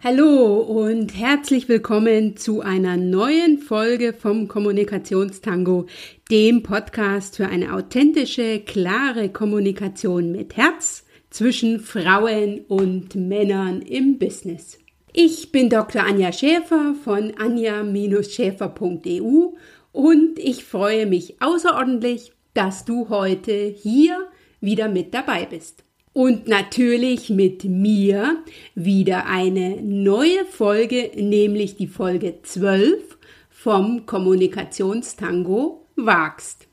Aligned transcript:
Hallo 0.00 0.58
und 0.58 1.18
herzlich 1.18 1.68
willkommen 1.68 2.36
zu 2.36 2.60
einer 2.60 2.96
neuen 2.96 3.58
Folge 3.58 4.12
vom 4.12 4.46
Kommunikationstango, 4.46 5.86
dem 6.30 6.62
Podcast 6.62 7.36
für 7.36 7.48
eine 7.48 7.74
authentische, 7.74 8.60
klare 8.60 9.28
Kommunikation 9.28 10.30
mit 10.30 10.56
Herz 10.56 11.04
zwischen 11.30 11.80
Frauen 11.80 12.60
und 12.68 13.16
Männern 13.16 13.82
im 13.82 14.20
Business. 14.20 14.78
Ich 15.12 15.50
bin 15.50 15.68
Dr. 15.68 16.04
Anja 16.04 16.30
Schäfer 16.30 16.94
von 17.02 17.32
anja-schäfer.eu 17.36 19.56
und 19.90 20.38
ich 20.38 20.64
freue 20.64 21.06
mich 21.06 21.42
außerordentlich, 21.42 22.34
dass 22.54 22.84
du 22.84 23.08
heute 23.08 23.52
hier 23.52 24.28
wieder 24.60 24.88
mit 24.88 25.12
dabei 25.12 25.44
bist. 25.44 25.82
Und 26.18 26.48
natürlich 26.48 27.30
mit 27.30 27.62
mir 27.62 28.42
wieder 28.74 29.26
eine 29.26 29.80
neue 29.80 30.44
Folge, 30.46 31.12
nämlich 31.14 31.76
die 31.76 31.86
Folge 31.86 32.42
12 32.42 33.16
vom 33.48 34.04
Kommunikationstango 34.04 35.86
wagst. 35.94 36.66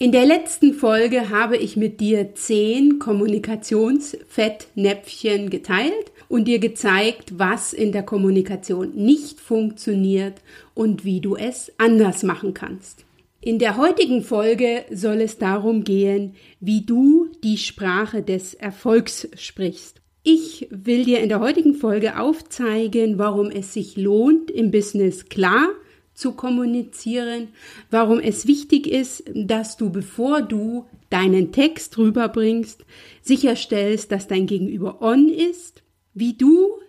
In 0.00 0.10
der 0.10 0.26
letzten 0.26 0.74
Folge 0.74 1.30
habe 1.30 1.56
ich 1.56 1.76
mit 1.76 2.00
dir 2.00 2.34
zehn 2.34 2.98
Kommunikationsfettnäpfchen 2.98 5.48
geteilt 5.48 6.10
und 6.28 6.48
dir 6.48 6.58
gezeigt, 6.58 7.38
was 7.38 7.72
in 7.72 7.92
der 7.92 8.02
Kommunikation 8.02 8.96
nicht 8.96 9.38
funktioniert 9.38 10.42
und 10.74 11.04
wie 11.04 11.20
du 11.20 11.36
es 11.36 11.70
anders 11.78 12.24
machen 12.24 12.52
kannst. 12.52 13.04
In 13.48 13.58
der 13.58 13.78
heutigen 13.78 14.22
Folge 14.22 14.84
soll 14.90 15.22
es 15.22 15.38
darum 15.38 15.82
gehen, 15.82 16.34
wie 16.60 16.82
du 16.82 17.30
die 17.42 17.56
Sprache 17.56 18.20
des 18.20 18.52
Erfolgs 18.52 19.26
sprichst. 19.36 20.02
Ich 20.22 20.68
will 20.70 21.06
dir 21.06 21.20
in 21.20 21.30
der 21.30 21.40
heutigen 21.40 21.72
Folge 21.72 22.20
aufzeigen, 22.20 23.16
warum 23.16 23.50
es 23.50 23.72
sich 23.72 23.96
lohnt, 23.96 24.50
im 24.50 24.70
Business 24.70 25.30
klar 25.30 25.70
zu 26.12 26.32
kommunizieren, 26.32 27.48
warum 27.90 28.20
es 28.20 28.46
wichtig 28.46 28.86
ist, 28.86 29.24
dass 29.34 29.78
du, 29.78 29.88
bevor 29.88 30.42
du 30.42 30.84
deinen 31.08 31.50
Text 31.50 31.96
rüberbringst, 31.96 32.84
sicherstellst, 33.22 34.12
dass 34.12 34.28
dein 34.28 34.46
Gegenüber 34.46 35.00
on 35.00 35.30
ist, 35.30 35.82
wie 36.12 36.34
du 36.34 36.80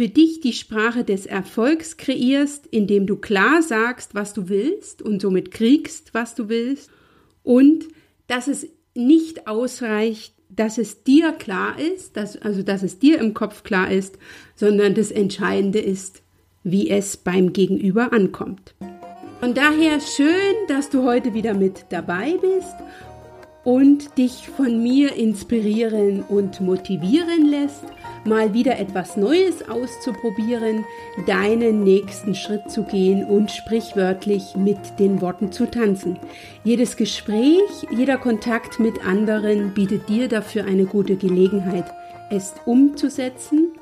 für 0.00 0.08
dich 0.08 0.40
die 0.40 0.54
Sprache 0.54 1.04
des 1.04 1.26
Erfolgs 1.26 1.98
kreierst, 1.98 2.66
indem 2.68 3.06
du 3.06 3.16
klar 3.16 3.60
sagst, 3.60 4.14
was 4.14 4.32
du 4.32 4.48
willst 4.48 5.02
und 5.02 5.20
somit 5.20 5.50
kriegst, 5.50 6.14
was 6.14 6.34
du 6.34 6.48
willst 6.48 6.88
und 7.42 7.84
dass 8.26 8.48
es 8.48 8.66
nicht 8.94 9.46
ausreicht, 9.46 10.32
dass 10.48 10.78
es 10.78 11.04
dir 11.04 11.32
klar 11.32 11.78
ist, 11.78 12.16
dass, 12.16 12.40
also 12.40 12.62
dass 12.62 12.82
es 12.82 12.98
dir 12.98 13.18
im 13.18 13.34
Kopf 13.34 13.62
klar 13.62 13.90
ist, 13.90 14.16
sondern 14.54 14.94
das 14.94 15.10
Entscheidende 15.10 15.80
ist, 15.80 16.22
wie 16.64 16.88
es 16.88 17.18
beim 17.18 17.52
Gegenüber 17.52 18.10
ankommt. 18.14 18.74
Von 19.40 19.52
daher 19.52 20.00
schön, 20.00 20.66
dass 20.68 20.88
du 20.88 21.04
heute 21.04 21.34
wieder 21.34 21.52
mit 21.52 21.84
dabei 21.90 22.38
bist 22.40 22.74
und 23.64 24.16
dich 24.16 24.48
von 24.48 24.82
mir 24.82 25.14
inspirieren 25.16 26.22
und 26.22 26.60
motivieren 26.60 27.46
lässt, 27.46 27.84
mal 28.24 28.54
wieder 28.54 28.78
etwas 28.78 29.16
Neues 29.16 29.68
auszuprobieren, 29.68 30.84
deinen 31.26 31.84
nächsten 31.84 32.34
Schritt 32.34 32.70
zu 32.70 32.84
gehen 32.84 33.24
und 33.24 33.50
sprichwörtlich 33.50 34.56
mit 34.56 34.78
den 34.98 35.20
Worten 35.20 35.52
zu 35.52 35.70
tanzen. 35.70 36.18
Jedes 36.64 36.96
Gespräch, 36.96 37.86
jeder 37.90 38.16
Kontakt 38.16 38.80
mit 38.80 39.04
anderen 39.06 39.74
bietet 39.74 40.08
dir 40.08 40.28
dafür 40.28 40.64
eine 40.64 40.86
gute 40.86 41.16
Gelegenheit, 41.16 41.92
es 42.30 42.54
umzusetzen, 42.64 43.72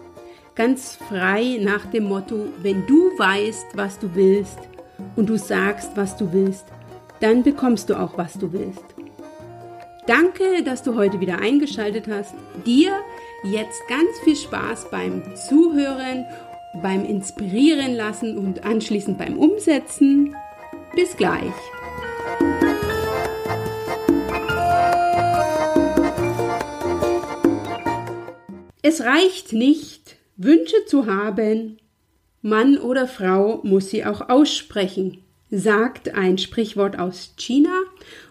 ganz 0.55 0.97
frei 0.97 1.59
nach 1.61 1.87
dem 1.87 2.05
Motto, 2.05 2.47
wenn 2.62 2.84
du 2.87 3.11
weißt, 3.17 3.67
was 3.75 3.99
du 3.99 4.12
willst 4.15 4.59
und 5.15 5.29
du 5.29 5.37
sagst, 5.37 5.93
was 5.95 6.17
du 6.17 6.33
willst, 6.33 6.65
dann 7.21 7.43
bekommst 7.43 7.91
du 7.91 7.95
auch, 7.95 8.17
was 8.17 8.34
du 8.34 8.53
willst. 8.53 8.97
Danke, 10.08 10.62
dass 10.64 10.82
du 10.82 10.94
heute 10.94 11.20
wieder 11.20 11.38
eingeschaltet 11.38 12.08
hast. 12.08 12.32
Dir 12.64 12.98
jetzt 13.44 13.86
ganz 13.88 14.08
viel 14.24 14.36
Spaß 14.36 14.91
beim 14.91 15.22
Zuhören, 15.36 16.24
beim 16.82 17.04
Inspirieren 17.04 17.94
lassen 17.94 18.38
und 18.38 18.64
anschließend 18.64 19.19
beim 19.19 19.38
Umsetzen. 19.38 20.34
Bis 20.96 21.14
gleich. 21.14 21.52
Es 28.80 29.02
reicht 29.02 29.52
nicht, 29.52 30.16
Wünsche 30.38 30.86
zu 30.86 31.04
haben. 31.04 31.76
Mann 32.40 32.78
oder 32.78 33.06
Frau 33.06 33.60
muss 33.62 33.90
sie 33.90 34.06
auch 34.06 34.30
aussprechen 34.30 35.22
sagt 35.50 36.14
ein 36.14 36.38
Sprichwort 36.38 36.98
aus 36.98 37.34
China. 37.36 37.70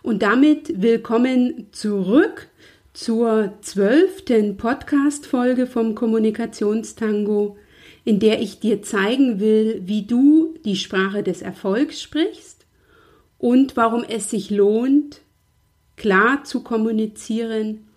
Und 0.02 0.22
damit 0.22 0.82
willkommen 0.82 1.68
zurück 1.72 2.48
zur 2.94 3.54
zwölften 3.62 4.58
Podcast-Folge 4.58 5.68
vom 5.68 5.96
Kommunikationstango, 5.96 7.58
in 8.06 8.20
der 8.20 8.42
ich 8.42 8.60
dir 8.60 8.82
zeigen 8.82 9.40
will, 9.40 9.82
wie 9.86 10.04
du 10.04 10.56
die 10.66 10.76
Sprache 10.76 11.24
des 11.24 11.42
Erfolgs 11.42 12.02
sprichst 12.02 12.66
und 13.38 13.78
warum 13.78 14.04
es 14.04 14.30
sich 14.30 14.50
lohnt, 14.50 15.22
klar 15.96 16.44
zu 16.44 16.64
kommunizieren, 16.64 17.88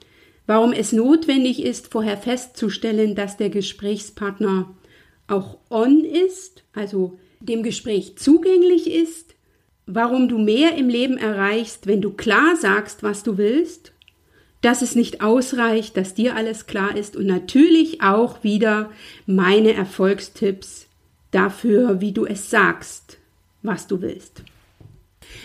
warum 0.47 0.73
es 0.73 0.93
notwendig 0.93 1.63
ist, 1.63 1.93
vorher 1.93 2.17
festzustellen, 2.17 3.15
dass 3.15 3.37
der 3.37 3.51
Gesprächspartner 3.51 4.75
auch 5.29 5.59
on 5.71 6.05
ist, 6.05 6.65
also 6.73 7.19
dem 7.41 7.63
Gespräch 7.63 8.17
zugänglich 8.17 8.91
ist, 8.91 9.30
warum 9.95 10.29
du 10.29 10.39
mehr 10.39 10.77
im 10.77 10.89
Leben 10.89 11.19
erreichst, 11.19 11.87
wenn 11.87 12.01
du 12.01 12.11
klar 12.11 12.57
sagst, 12.57 13.03
was 13.03 13.23
du 13.23 13.37
willst, 13.39 13.93
dass 14.61 14.83
es 14.83 14.95
nicht 14.95 15.23
ausreicht, 15.23 15.97
dass 15.97 16.15
dir 16.15 16.37
alles 16.37 16.67
klar 16.67 16.97
ist 16.97 17.17
und 17.17 17.27
natürlich 17.27 18.03
auch 18.03 18.45
wieder 18.45 18.91
meine 19.27 19.73
Erfolgstipps 19.73 20.87
dafür, 21.31 22.01
wie 22.01 22.13
du 22.13 22.27
es 22.27 22.51
sagst, 22.51 23.19
was 23.63 23.87
du 23.87 24.01
willst. 24.01 24.43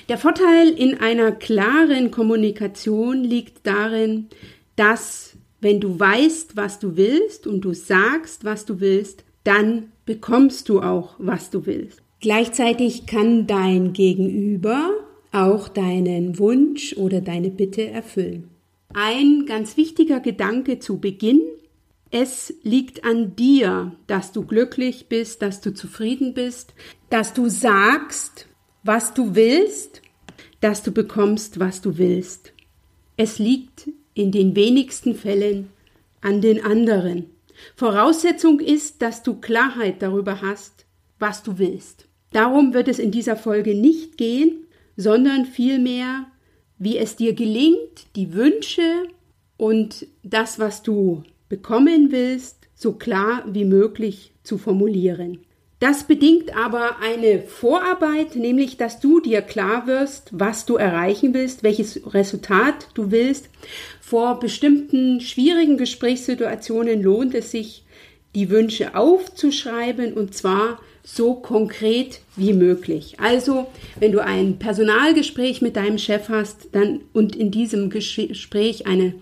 Der 0.10 0.18
Vorteil 0.18 0.70
in 0.70 1.00
einer 1.00 1.32
klaren 1.32 2.12
Kommunikation 2.12 3.24
liegt 3.24 3.66
darin, 3.66 4.28
dass 4.76 5.34
wenn 5.62 5.80
du 5.80 6.00
weißt, 6.00 6.58
was 6.58 6.80
du 6.80 6.98
willst 6.98 7.48
und 7.48 7.62
du 7.62 7.74
sagst, 7.74 8.44
was 8.44 8.66
du 8.66 8.80
willst, 8.80 9.24
dann 9.44 9.92
bekommst 10.06 10.70
du 10.70 10.82
auch, 10.82 11.16
was 11.18 11.50
du 11.50 11.66
willst. 11.66 12.05
Gleichzeitig 12.22 13.06
kann 13.06 13.48
dein 13.48 13.94
Gegenüber 13.94 14.92
auch 15.32 15.68
deinen 15.68 16.40
Wunsch 16.40 16.96
oder 16.98 17.22
deine 17.22 17.50
Bitte 17.50 17.88
erfüllen. 17.88 18.50
Ein 18.94 19.46
ganz 19.46 19.76
wichtiger 19.76 20.22
Gedanke 20.22 20.80
zu 20.80 21.00
Beginn. 21.00 21.42
Es 22.12 22.54
liegt 22.64 23.04
an 23.04 23.36
dir, 23.36 23.96
dass 24.08 24.32
du 24.32 24.46
glücklich 24.46 25.08
bist, 25.10 25.42
dass 25.42 25.60
du 25.60 25.74
zufrieden 25.74 26.34
bist, 26.34 26.74
dass 27.10 27.34
du 27.34 27.50
sagst, 27.50 28.48
was 28.84 29.14
du 29.14 29.36
willst, 29.36 30.02
dass 30.62 30.84
du 30.84 30.92
bekommst, 30.92 31.60
was 31.60 31.82
du 31.82 31.98
willst. 31.98 32.54
Es 33.18 33.38
liegt 33.40 33.90
in 34.14 34.32
den 34.32 34.56
wenigsten 34.56 35.16
Fällen 35.16 35.70
an 36.22 36.42
den 36.42 36.64
anderen. 36.64 37.30
Voraussetzung 37.76 38.60
ist, 38.60 39.02
dass 39.02 39.24
du 39.24 39.36
Klarheit 39.36 40.02
darüber 40.02 40.42
hast, 40.42 40.86
was 41.20 41.44
du 41.44 41.58
willst. 41.58 42.05
Darum 42.36 42.74
wird 42.74 42.90
es 42.90 43.00
in 43.00 43.12
dieser 43.12 43.38
Folge 43.38 43.76
nicht 43.76 44.18
gehen, 44.18 44.68
sondern 44.98 45.46
vielmehr, 45.46 46.26
wie 46.78 46.98
es 46.98 47.16
dir 47.16 47.32
gelingt, 47.32 48.08
die 48.18 48.34
Wünsche 48.34 49.08
und 49.56 50.06
das, 50.22 50.60
was 50.60 50.84
du 50.84 51.24
bekommen 51.48 52.12
willst, 52.12 52.58
so 52.76 52.92
klar 52.92 53.46
wie 53.48 53.64
möglich 53.64 54.34
zu 54.44 54.58
formulieren. 54.58 55.46
Das 55.80 56.04
bedingt 56.04 56.54
aber 56.58 56.98
eine 57.00 57.42
Vorarbeit, 57.42 58.36
nämlich 58.36 58.76
dass 58.76 59.00
du 59.00 59.22
dir 59.22 59.42
klar 59.42 59.88
wirst, 59.88 60.32
was 60.34 60.66
du 60.66 60.76
erreichen 60.76 61.34
willst, 61.34 61.64
welches 61.64 62.14
Resultat 62.14 62.90
du 62.96 63.12
willst. 63.12 63.50
Vor 64.02 64.42
bestimmten 64.42 65.22
schwierigen 65.22 65.78
Gesprächssituationen 65.78 67.02
lohnt 67.02 67.34
es 67.34 67.52
sich, 67.52 67.86
die 68.36 68.50
Wünsche 68.50 68.94
aufzuschreiben 68.94 70.12
und 70.12 70.36
zwar 70.36 70.82
so 71.06 71.36
konkret 71.36 72.20
wie 72.36 72.54
möglich. 72.54 73.18
Also, 73.20 73.68
wenn 74.00 74.12
du 74.12 74.24
ein 74.24 74.58
Personalgespräch 74.58 75.62
mit 75.62 75.76
deinem 75.76 76.00
Chef 76.00 76.30
hast, 76.30 76.70
dann 76.72 77.02
und 77.14 77.36
in 77.36 77.52
diesem 77.52 77.90
Gespräch 77.90 78.88
eine 78.88 79.14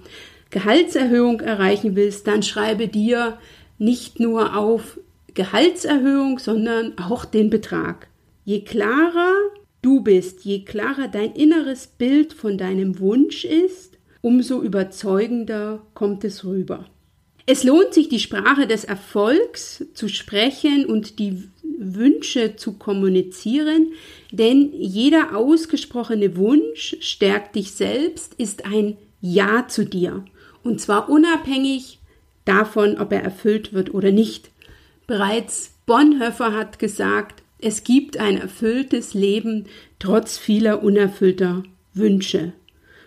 Gehaltserhöhung 0.50 1.42
erreichen 1.42 1.96
willst, 1.96 2.26
dann 2.26 2.42
schreibe 2.42 2.88
dir 2.88 3.38
nicht 3.78 4.20
nur 4.20 4.58
auf, 4.58 5.00
Gehaltserhöhung, 5.34 6.38
sondern 6.40 6.98
auch 6.98 7.26
den 7.26 7.50
Betrag. 7.50 8.08
Je 8.46 8.62
klarer 8.62 9.34
du 9.82 10.02
bist, 10.02 10.46
je 10.46 10.64
klarer 10.64 11.08
dein 11.08 11.34
inneres 11.34 11.88
Bild 11.88 12.34
von 12.34 12.58
deinem 12.58 13.00
Wunsch 13.00 13.44
ist, 13.44 13.98
umso 14.22 14.62
überzeugender 14.62 15.82
kommt 15.96 16.24
es 16.24 16.46
rüber. 16.46 16.86
Es 17.46 17.64
lohnt 17.64 17.94
sich, 17.94 18.08
die 18.08 18.20
Sprache 18.20 18.68
des 18.68 18.86
Erfolgs 18.86 19.86
zu 19.94 20.08
sprechen 20.08 20.86
und 20.86 21.20
die 21.20 21.50
Wünsche 21.78 22.56
zu 22.56 22.74
kommunizieren, 22.74 23.94
denn 24.32 24.72
jeder 24.74 25.36
ausgesprochene 25.36 26.38
Wunsch 26.38 26.96
stärkt 27.00 27.56
dich 27.56 27.72
selbst, 27.72 28.34
ist 28.36 28.66
ein 28.66 28.98
Ja 29.22 29.68
zu 29.68 29.86
dir. 29.86 30.26
Und 30.64 30.80
zwar 30.80 31.10
unabhängig 31.10 32.00
davon, 32.46 32.98
ob 32.98 33.12
er 33.12 33.24
erfüllt 33.24 33.74
wird 33.74 33.94
oder 33.94 34.12
nicht. 34.12 34.50
Bereits 35.08 35.74
Bonhoeffer 35.86 36.54
hat 36.54 36.80
gesagt, 36.80 37.44
es 37.60 37.84
gibt 37.84 38.18
ein 38.18 38.38
erfülltes 38.38 39.14
Leben 39.14 39.68
trotz 40.00 40.38
vieler 40.38 40.84
unerfüllter 40.84 41.64
Wünsche. 41.94 42.54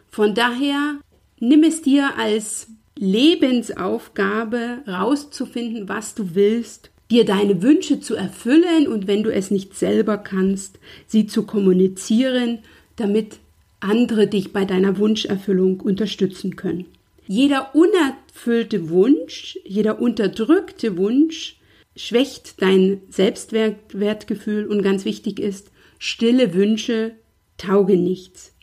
Von 0.09 0.35
daher 0.35 0.99
nimm 1.39 1.62
es 1.62 1.83
dir 1.83 2.17
als 2.17 2.69
Lebensaufgabe 2.99 4.79
rauszufinden, 4.89 5.89
was 5.89 6.15
du 6.15 6.35
willst, 6.35 6.91
dir 7.11 7.25
deine 7.25 7.62
Wünsche 7.62 8.00
zu 8.00 8.14
erfüllen 8.14 8.88
und 8.88 9.06
wenn 9.06 9.23
du 9.23 9.32
es 9.32 9.50
nicht 9.50 9.76
selber 9.76 10.19
kannst, 10.19 10.79
sie 11.06 11.26
zu 11.26 11.44
kommunizieren, 11.44 12.58
damit 12.97 13.38
andere 13.81 14.26
dich 14.26 14.53
bei 14.53 14.64
deiner 14.64 14.99
Wunscherfüllung 14.99 15.81
unterstützen 15.81 16.56
können. 16.56 16.87
Jeder 17.29 17.75
unerfüllte 17.75 18.88
Wunsch, 18.88 19.58
jeder 19.64 20.00
unterdrückte 20.00 20.97
Wunsch 20.97 21.56
schwächt 21.97 22.61
dein 22.61 23.00
Selbstwertgefühl 23.09 24.67
und 24.67 24.82
ganz 24.82 25.05
wichtig 25.05 25.41
ist, 25.41 25.70
stille 25.99 26.55
Wünsche 26.55 27.12
taugen 27.59 28.05
nichts. 28.05 28.55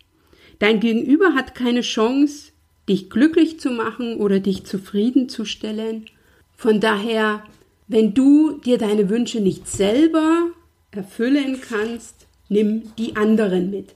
Dein 0.59 0.79
Gegenüber 0.79 1.33
hat 1.33 1.55
keine 1.55 1.81
Chance, 1.81 2.51
dich 2.87 3.09
glücklich 3.09 3.59
zu 3.59 3.71
machen 3.71 4.17
oder 4.17 4.39
dich 4.39 4.65
zufriedenzustellen. 4.65 6.05
Von 6.55 6.79
daher, 6.79 7.43
wenn 7.87 8.13
du 8.13 8.59
dir 8.59 8.77
deine 8.77 9.09
Wünsche 9.09 9.39
nicht 9.39 9.67
selber 9.67 10.49
erfüllen 10.91 11.59
kannst, 11.61 12.27
nimm 12.49 12.83
die 12.97 13.15
anderen 13.15 13.71
mit. 13.71 13.95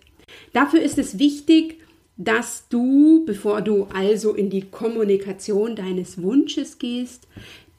Dafür 0.54 0.82
ist 0.82 0.98
es 0.98 1.20
wichtig, 1.20 1.80
dass 2.18 2.68
du, 2.70 3.24
bevor 3.26 3.62
du 3.62 3.88
also 3.94 4.34
in 4.34 4.50
die 4.50 4.64
Kommunikation 4.64 5.76
deines 5.76 6.22
Wunsches 6.22 6.80
gehst, 6.80 7.28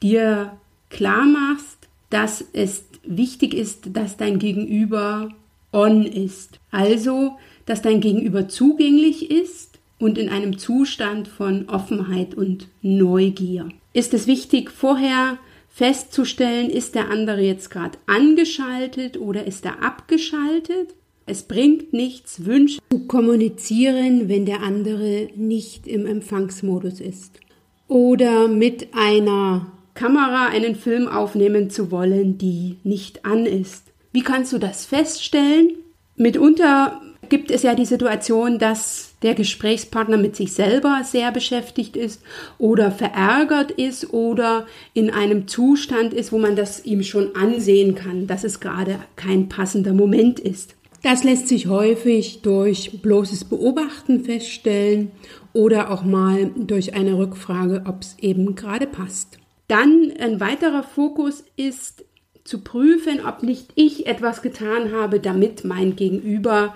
dir 0.01 0.57
klar 0.89 1.25
machst, 1.25 1.77
dass 2.09 2.43
es 2.53 2.85
wichtig 3.03 3.53
ist, 3.53 3.89
dass 3.93 4.17
dein 4.17 4.39
Gegenüber 4.39 5.29
on 5.71 6.05
ist. 6.05 6.59
Also, 6.71 7.37
dass 7.65 7.81
dein 7.81 8.01
Gegenüber 8.01 8.47
zugänglich 8.47 9.29
ist 9.29 9.79
und 9.99 10.17
in 10.17 10.29
einem 10.29 10.57
Zustand 10.57 11.27
von 11.27 11.67
Offenheit 11.69 12.33
und 12.33 12.67
Neugier. 12.81 13.69
Ist 13.93 14.13
es 14.13 14.25
wichtig, 14.25 14.71
vorher 14.71 15.37
festzustellen, 15.69 16.69
ist 16.69 16.95
der 16.95 17.09
andere 17.09 17.41
jetzt 17.41 17.69
gerade 17.69 17.97
angeschaltet 18.05 19.19
oder 19.19 19.45
ist 19.47 19.65
er 19.65 19.83
abgeschaltet? 19.83 20.95
Es 21.25 21.43
bringt 21.43 21.93
nichts, 21.93 22.45
Wünsche 22.45 22.79
zu 22.89 23.05
kommunizieren, 23.05 24.27
wenn 24.29 24.45
der 24.45 24.63
andere 24.63 25.29
nicht 25.35 25.87
im 25.87 26.05
Empfangsmodus 26.07 26.99
ist. 26.99 27.39
Oder 27.87 28.47
mit 28.47 28.89
einer 28.93 29.71
Kamera 29.93 30.47
einen 30.47 30.75
Film 30.75 31.07
aufnehmen 31.07 31.69
zu 31.69 31.91
wollen, 31.91 32.37
die 32.37 32.77
nicht 32.83 33.25
an 33.25 33.45
ist. 33.45 33.83
Wie 34.11 34.21
kannst 34.21 34.53
du 34.53 34.57
das 34.57 34.85
feststellen? 34.85 35.73
Mitunter 36.15 36.99
gibt 37.29 37.51
es 37.51 37.63
ja 37.63 37.75
die 37.75 37.85
Situation, 37.85 38.59
dass 38.59 39.13
der 39.21 39.35
Gesprächspartner 39.35 40.17
mit 40.17 40.35
sich 40.35 40.53
selber 40.53 41.01
sehr 41.03 41.31
beschäftigt 41.31 41.95
ist 41.95 42.21
oder 42.57 42.91
verärgert 42.91 43.71
ist 43.71 44.13
oder 44.13 44.65
in 44.93 45.09
einem 45.09 45.47
Zustand 45.47 46.13
ist, 46.13 46.31
wo 46.31 46.39
man 46.39 46.55
das 46.55 46.85
ihm 46.85 47.03
schon 47.03 47.35
ansehen 47.35 47.95
kann, 47.95 48.27
dass 48.27 48.43
es 48.43 48.59
gerade 48.59 48.99
kein 49.15 49.49
passender 49.49 49.93
Moment 49.93 50.39
ist. 50.39 50.75
Das 51.03 51.23
lässt 51.23 51.47
sich 51.47 51.67
häufig 51.67 52.41
durch 52.41 53.01
bloßes 53.01 53.45
Beobachten 53.45 54.25
feststellen 54.25 55.11
oder 55.53 55.91
auch 55.91 56.03
mal 56.03 56.51
durch 56.57 56.93
eine 56.93 57.17
Rückfrage, 57.17 57.83
ob 57.85 58.01
es 58.01 58.17
eben 58.19 58.55
gerade 58.55 58.85
passt. 58.85 59.37
Dann 59.67 60.11
ein 60.19 60.39
weiterer 60.39 60.83
Fokus 60.83 61.43
ist 61.55 62.03
zu 62.43 62.61
prüfen, 62.61 63.19
ob 63.25 63.43
nicht 63.43 63.67
ich 63.75 64.07
etwas 64.07 64.41
getan 64.41 64.91
habe, 64.91 65.19
damit 65.19 65.63
mein 65.63 65.95
Gegenüber 65.95 66.73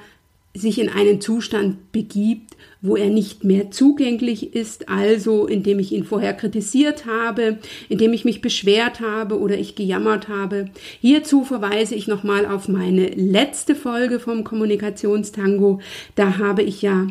sich 0.55 0.79
in 0.79 0.89
einen 0.89 1.19
Zustand 1.19 1.91
begibt, 1.91 2.55
wo 2.81 2.95
er 2.95 3.09
nicht 3.09 3.43
mehr 3.43 3.71
zugänglich 3.71 4.53
ist, 4.53 4.89
also 4.89 5.47
indem 5.47 5.79
ich 5.79 5.91
ihn 5.91 6.03
vorher 6.03 6.33
kritisiert 6.33 7.05
habe, 7.05 7.57
indem 7.89 8.13
ich 8.13 8.25
mich 8.25 8.41
beschwert 8.41 8.99
habe 8.99 9.39
oder 9.39 9.57
ich 9.57 9.75
gejammert 9.75 10.27
habe. 10.27 10.65
Hierzu 10.99 11.43
verweise 11.43 11.95
ich 11.95 12.07
nochmal 12.07 12.45
auf 12.45 12.67
meine 12.67 13.07
letzte 13.07 13.73
Folge 13.73 14.19
vom 14.19 14.43
Kommunikationstango. 14.43 15.79
Da 16.15 16.37
habe 16.37 16.61
ich 16.61 16.81
ja 16.81 17.07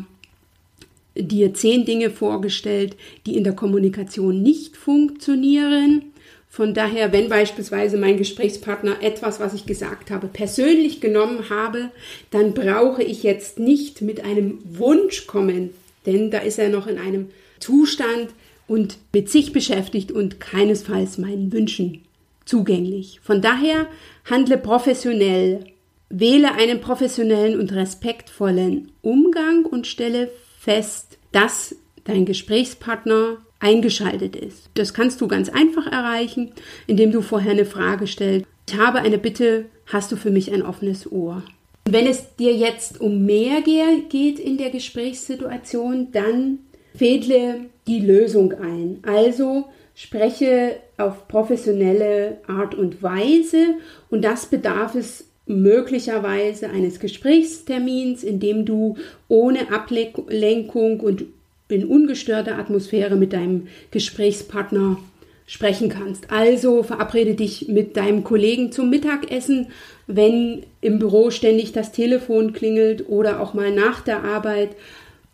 dir 1.15 1.53
zehn 1.53 1.85
Dinge 1.85 2.11
vorgestellt, 2.11 2.95
die 3.25 3.35
in 3.35 3.43
der 3.43 3.53
Kommunikation 3.53 4.41
nicht 4.41 4.77
funktionieren. 4.77 6.12
Von 6.53 6.75
daher, 6.75 7.11
wenn 7.11 7.29
beispielsweise 7.29 7.97
mein 7.97 8.15
Gesprächspartner 8.15 9.01
etwas, 9.01 9.39
was 9.39 9.55
ich 9.55 9.65
gesagt 9.65 10.11
habe, 10.11 10.27
persönlich 10.27 11.01
genommen 11.01 11.49
habe, 11.49 11.89
dann 12.29 12.53
brauche 12.53 13.01
ich 13.01 13.23
jetzt 13.23 13.57
nicht 13.57 14.03
mit 14.03 14.23
einem 14.23 14.59
Wunsch 14.63 15.25
kommen, 15.25 15.71
denn 16.05 16.29
da 16.29 16.37
ist 16.37 16.59
er 16.59 16.69
noch 16.69 16.85
in 16.85 16.99
einem 16.99 17.31
Zustand 17.57 18.27
und 18.67 18.99
mit 19.13 19.31
sich 19.31 19.51
beschäftigt 19.51 20.11
und 20.11 20.39
keinesfalls 20.39 21.17
meinen 21.17 21.51
Wünschen 21.51 22.03
zugänglich. 22.45 23.19
Von 23.23 23.41
daher 23.41 23.87
handle 24.29 24.59
professionell, 24.59 25.65
wähle 26.09 26.53
einen 26.53 26.81
professionellen 26.81 27.59
und 27.59 27.73
respektvollen 27.73 28.91
Umgang 29.01 29.65
und 29.65 29.87
stelle 29.87 30.29
fest, 30.59 31.17
dass 31.31 31.75
dein 32.03 32.25
Gesprächspartner 32.25 33.37
eingeschaltet 33.63 34.35
ist. 34.35 34.69
Das 34.75 34.93
kannst 34.93 35.21
du 35.21 35.27
ganz 35.27 35.49
einfach 35.49 35.87
erreichen, 35.87 36.51
indem 36.85 37.11
du 37.11 37.21
vorher 37.21 37.51
eine 37.51 37.65
Frage 37.65 38.05
stellst. 38.05 38.45
Ich 38.67 38.77
habe 38.77 38.99
eine 38.99 39.17
Bitte, 39.17 39.65
hast 39.87 40.11
du 40.11 40.15
für 40.15 40.29
mich 40.29 40.53
ein 40.53 40.61
offenes 40.61 41.11
Ohr? 41.11 41.43
Wenn 41.85 42.07
es 42.07 42.35
dir 42.35 42.53
jetzt 42.53 43.01
um 43.01 43.25
mehr 43.25 43.61
geht 43.61 44.39
in 44.39 44.57
der 44.57 44.69
Gesprächssituation, 44.69 46.11
dann 46.11 46.59
fädle 46.95 47.65
die 47.87 47.99
Lösung 47.99 48.53
ein. 48.53 48.99
Also 49.03 49.65
spreche 49.95 50.77
auf 50.97 51.27
professionelle 51.27 52.37
Art 52.47 52.75
und 52.75 53.03
Weise 53.03 53.75
und 54.09 54.23
das 54.23 54.45
bedarf 54.45 54.95
es 54.95 55.25
möglicherweise 55.45 56.69
eines 56.69 56.99
Gesprächstermins, 56.99 58.23
in 58.23 58.39
dem 58.39 58.65
du 58.65 58.95
ohne 59.27 59.71
Ablenkung 59.71 61.01
und 61.01 61.25
in 61.73 61.85
ungestörter 61.85 62.57
Atmosphäre 62.57 63.15
mit 63.15 63.33
deinem 63.33 63.67
Gesprächspartner 63.91 64.97
sprechen 65.45 65.89
kannst. 65.89 66.31
Also 66.31 66.83
verabrede 66.83 67.35
dich 67.35 67.67
mit 67.67 67.97
deinem 67.97 68.23
Kollegen 68.23 68.71
zum 68.71 68.89
Mittagessen, 68.89 69.67
wenn 70.07 70.63
im 70.81 70.99
Büro 70.99 71.31
ständig 71.31 71.71
das 71.73 71.91
Telefon 71.91 72.53
klingelt 72.53 73.07
oder 73.07 73.39
auch 73.39 73.53
mal 73.53 73.71
nach 73.71 74.01
der 74.01 74.23
Arbeit. 74.23 74.69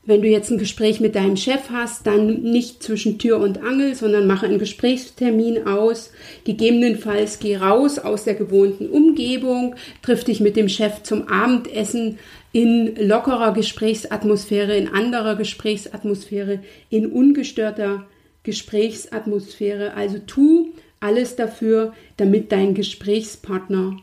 Wenn 0.06 0.22
du 0.22 0.28
jetzt 0.28 0.50
ein 0.50 0.58
Gespräch 0.58 1.00
mit 1.00 1.14
deinem 1.14 1.38
Chef 1.38 1.70
hast, 1.72 2.08
dann 2.08 2.42
nicht 2.42 2.82
zwischen 2.82 3.20
Tür 3.20 3.40
und 3.40 3.62
Angel, 3.62 3.94
sondern 3.94 4.26
mache 4.26 4.48
einen 4.48 4.58
Gesprächstermin 4.58 5.68
aus. 5.68 6.12
Gegebenenfalls 6.46 7.38
geh 7.38 7.58
raus 7.58 8.00
aus 8.00 8.24
der 8.24 8.34
gewohnten 8.34 8.90
Umgebung, 8.90 9.76
triff 10.02 10.24
dich 10.24 10.40
mit 10.40 10.56
dem 10.56 10.70
Chef 10.70 11.04
zum 11.04 11.28
Abendessen 11.28 12.18
in 12.52 12.96
lockerer 12.96 13.54
Gesprächsatmosphäre, 13.54 14.76
in 14.76 14.88
anderer 14.88 15.36
Gesprächsatmosphäre, 15.36 16.60
in 16.90 17.08
ungestörter 17.08 18.06
Gesprächsatmosphäre. 18.44 19.94
Also 19.94 20.20
tu 20.20 20.70
alles 21.00 21.36
dafür, 21.36 21.94
damit 22.18 22.52
dein 22.52 22.74
Gesprächspartner 22.74 23.98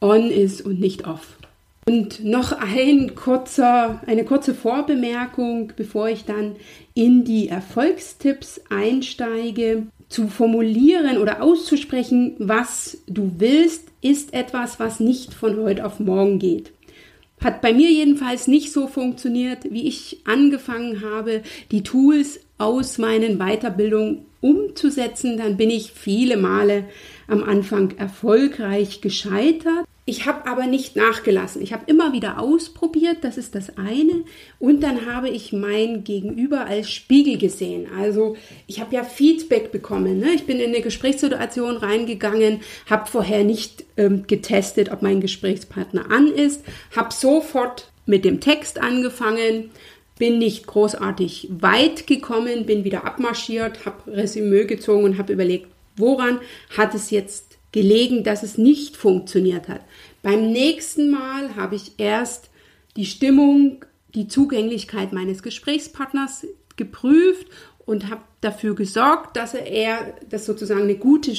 on 0.00 0.30
ist 0.30 0.60
und 0.62 0.80
nicht 0.80 1.06
off. 1.06 1.38
Und 1.84 2.24
noch 2.24 2.52
ein 2.52 3.14
kurzer, 3.16 4.00
eine 4.06 4.24
kurze 4.24 4.54
Vorbemerkung, 4.54 5.72
bevor 5.76 6.08
ich 6.08 6.24
dann 6.24 6.54
in 6.94 7.24
die 7.24 7.48
Erfolgstipps 7.48 8.60
einsteige. 8.70 9.86
Zu 10.08 10.28
formulieren 10.28 11.16
oder 11.16 11.42
auszusprechen, 11.42 12.34
was 12.38 12.98
du 13.06 13.32
willst, 13.38 13.88
ist 14.02 14.34
etwas, 14.34 14.78
was 14.78 15.00
nicht 15.00 15.32
von 15.32 15.56
heute 15.56 15.86
auf 15.86 16.00
morgen 16.00 16.38
geht. 16.38 16.70
Hat 17.42 17.60
bei 17.60 17.72
mir 17.72 17.90
jedenfalls 17.90 18.46
nicht 18.46 18.72
so 18.72 18.86
funktioniert, 18.86 19.70
wie 19.70 19.88
ich 19.88 20.20
angefangen 20.24 21.02
habe, 21.02 21.42
die 21.72 21.82
Tools 21.82 22.40
aus 22.58 22.98
meinen 22.98 23.38
Weiterbildungen 23.38 24.26
umzusetzen. 24.40 25.38
Dann 25.38 25.56
bin 25.56 25.70
ich 25.70 25.92
viele 25.92 26.36
Male 26.36 26.84
am 27.26 27.42
Anfang 27.42 27.96
erfolgreich 27.98 29.00
gescheitert. 29.00 29.84
Ich 30.04 30.26
habe 30.26 30.50
aber 30.50 30.66
nicht 30.66 30.96
nachgelassen. 30.96 31.62
Ich 31.62 31.72
habe 31.72 31.84
immer 31.86 32.12
wieder 32.12 32.40
ausprobiert, 32.40 33.18
das 33.22 33.38
ist 33.38 33.54
das 33.54 33.78
eine. 33.78 34.24
Und 34.58 34.80
dann 34.80 35.06
habe 35.06 35.28
ich 35.28 35.52
mein 35.52 36.02
Gegenüber 36.02 36.66
als 36.66 36.90
Spiegel 36.90 37.38
gesehen. 37.38 37.86
Also 37.96 38.36
ich 38.66 38.80
habe 38.80 38.96
ja 38.96 39.04
Feedback 39.04 39.70
bekommen. 39.70 40.18
Ne? 40.18 40.30
Ich 40.34 40.44
bin 40.44 40.58
in 40.58 40.70
eine 40.70 40.80
Gesprächssituation 40.80 41.76
reingegangen, 41.76 42.62
habe 42.90 43.08
vorher 43.08 43.44
nicht 43.44 43.84
ähm, 43.96 44.26
getestet, 44.26 44.90
ob 44.90 45.02
mein 45.02 45.20
Gesprächspartner 45.20 46.10
an 46.10 46.26
ist, 46.26 46.64
habe 46.96 47.14
sofort 47.14 47.92
mit 48.04 48.24
dem 48.24 48.40
Text 48.40 48.80
angefangen, 48.80 49.70
bin 50.18 50.38
nicht 50.38 50.66
großartig 50.66 51.48
weit 51.60 52.08
gekommen, 52.08 52.66
bin 52.66 52.82
wieder 52.82 53.04
abmarschiert, 53.04 53.86
habe 53.86 54.12
Resümee 54.12 54.64
gezogen 54.64 55.04
und 55.04 55.18
habe 55.18 55.32
überlegt, 55.32 55.68
woran 55.96 56.40
hat 56.76 56.92
es 56.96 57.10
jetzt 57.10 57.51
gelegen, 57.72 58.22
dass 58.22 58.42
es 58.42 58.58
nicht 58.58 58.96
funktioniert 58.96 59.68
hat. 59.68 59.80
Beim 60.22 60.52
nächsten 60.52 61.10
Mal 61.10 61.56
habe 61.56 61.74
ich 61.74 61.92
erst 61.98 62.50
die 62.96 63.06
Stimmung, 63.06 63.84
die 64.14 64.28
Zugänglichkeit 64.28 65.12
meines 65.12 65.42
Gesprächspartners 65.42 66.46
geprüft 66.76 67.46
und 67.86 68.10
habe 68.10 68.20
dafür 68.40 68.74
gesorgt, 68.74 69.36
dass 69.36 69.54
er 69.54 70.14
dass 70.28 70.46
sozusagen 70.46 70.82
eine 70.82 70.96
gute 70.96 71.32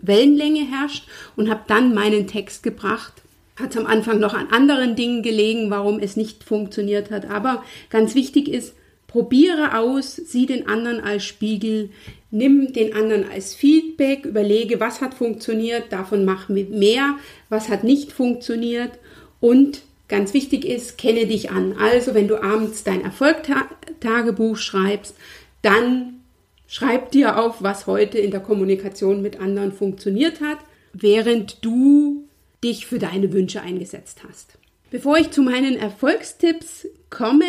Wellenlänge 0.00 0.66
herrscht 0.70 1.06
und 1.36 1.50
habe 1.50 1.62
dann 1.66 1.94
meinen 1.94 2.26
Text 2.26 2.62
gebracht. 2.62 3.12
Hat 3.56 3.76
am 3.76 3.86
Anfang 3.86 4.20
noch 4.20 4.32
an 4.32 4.48
anderen 4.50 4.96
Dingen 4.96 5.22
gelegen, 5.22 5.70
warum 5.70 5.98
es 5.98 6.16
nicht 6.16 6.44
funktioniert 6.44 7.10
hat. 7.10 7.28
Aber 7.28 7.62
ganz 7.90 8.14
wichtig 8.14 8.48
ist, 8.48 8.74
probiere 9.10 9.76
aus, 9.76 10.14
sieh 10.14 10.46
den 10.46 10.68
anderen 10.68 11.00
als 11.00 11.24
Spiegel, 11.24 11.90
nimm 12.30 12.72
den 12.72 12.94
anderen 12.94 13.28
als 13.28 13.56
Feedback, 13.56 14.24
überlege, 14.24 14.78
was 14.78 15.00
hat 15.00 15.14
funktioniert, 15.14 15.92
davon 15.92 16.24
mach 16.24 16.48
mehr, 16.48 17.16
was 17.48 17.68
hat 17.68 17.82
nicht 17.82 18.12
funktioniert 18.12 18.92
und 19.40 19.82
ganz 20.06 20.32
wichtig 20.32 20.64
ist, 20.64 20.96
kenne 20.96 21.26
dich 21.26 21.50
an. 21.50 21.74
Also 21.76 22.14
wenn 22.14 22.28
du 22.28 22.40
abends 22.40 22.84
dein 22.84 23.02
Erfolgtagebuch 23.02 24.56
schreibst, 24.56 25.16
dann 25.62 26.20
schreib 26.68 27.10
dir 27.10 27.36
auf, 27.36 27.64
was 27.64 27.88
heute 27.88 28.18
in 28.18 28.30
der 28.30 28.38
Kommunikation 28.38 29.22
mit 29.22 29.40
anderen 29.40 29.72
funktioniert 29.72 30.40
hat, 30.40 30.58
während 30.92 31.64
du 31.64 32.28
dich 32.62 32.86
für 32.86 33.00
deine 33.00 33.32
Wünsche 33.32 33.60
eingesetzt 33.60 34.20
hast. 34.28 34.56
Bevor 34.92 35.18
ich 35.18 35.32
zu 35.32 35.42
meinen 35.42 35.76
Erfolgstipps 35.76 36.86
komme, 37.10 37.46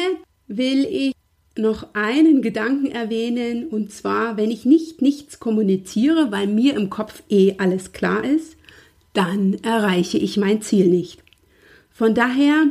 will 0.47 0.85
ich 0.85 1.13
noch 1.57 1.93
einen 1.93 2.41
Gedanken 2.41 2.87
erwähnen, 2.87 3.67
und 3.67 3.91
zwar, 3.91 4.37
wenn 4.37 4.51
ich 4.51 4.65
nicht 4.65 5.01
nichts 5.01 5.39
kommuniziere, 5.39 6.31
weil 6.31 6.47
mir 6.47 6.75
im 6.75 6.89
Kopf 6.89 7.23
eh 7.29 7.55
alles 7.57 7.91
klar 7.91 8.23
ist, 8.23 8.55
dann 9.13 9.55
erreiche 9.55 10.17
ich 10.17 10.37
mein 10.37 10.61
Ziel 10.61 10.87
nicht. 10.87 11.21
Von 11.91 12.15
daher, 12.15 12.67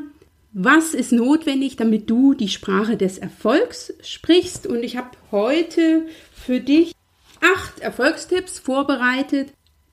was 0.53 0.95
ist 0.95 1.13
notwendig, 1.13 1.77
damit 1.77 2.09
du 2.09 2.35
die 2.35 2.49
Sprache 2.49 2.97
des 2.97 3.19
Erfolgs 3.19 3.93
sprichst? 4.03 4.67
Und 4.67 4.83
ich 4.83 4.97
habe 4.97 5.11
heute 5.31 6.07
für 6.33 6.61
dich 6.61 6.95
acht 7.41 7.81
Erfolgstipps 7.81 8.59
vorbereitet, 8.59 9.49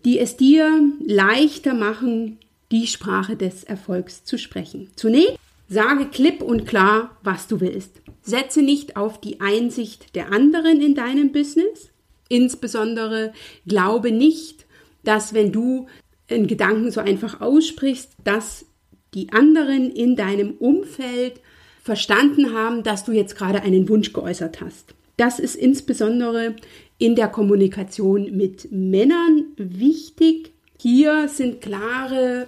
die 0.06 0.20
es 0.20 0.38
dir 0.38 0.72
leichter 1.06 1.74
machen, 1.74 2.40
die 2.72 2.88
Sprache 2.88 3.36
des 3.36 3.64
Erfolgs 3.64 4.24
zu 4.24 4.38
sprechen. 4.38 4.90
Zunächst 4.96 5.38
sage 5.68 6.06
klipp 6.06 6.42
und 6.42 6.66
klar, 6.66 7.18
was 7.24 7.48
du 7.48 7.60
willst. 7.60 8.02
Setze 8.22 8.62
nicht 8.62 8.96
auf 8.96 9.20
die 9.20 9.42
Einsicht 9.42 10.16
der 10.16 10.32
anderen 10.32 10.82
in 10.82 10.96
deinem 10.96 11.32
Business. 11.32 11.92
Insbesondere 12.30 13.34
glaube 13.66 14.12
nicht, 14.12 14.66
dass 15.04 15.34
wenn 15.34 15.52
du 15.52 15.88
einen 16.30 16.48
Gedanken 16.48 16.92
so 16.92 17.00
einfach 17.00 17.42
aussprichst, 17.42 18.12
dass 18.24 18.66
die 19.14 19.32
anderen 19.32 19.92
in 19.92 20.16
deinem 20.16 20.52
Umfeld 20.58 21.40
verstanden 21.82 22.54
haben, 22.54 22.84
dass 22.84 23.06
du 23.06 23.14
jetzt 23.14 23.38
gerade 23.38 23.62
einen 23.62 23.88
Wunsch 23.88 24.12
geäußert 24.12 24.60
hast. 24.60 24.94
Das 25.16 25.40
ist 25.40 25.56
insbesondere 25.56 26.56
in 26.98 27.16
der 27.16 27.30
Kommunikation 27.30 28.36
mit 28.36 28.72
Männern 28.72 29.46
wichtig. 29.56 30.52
Hier 30.80 31.28
sind 31.30 31.62
klare 31.62 32.48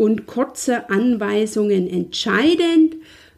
und 0.00 0.24
kurze 0.24 0.88
Anweisungen 0.88 1.86
entscheidend, 1.86 2.96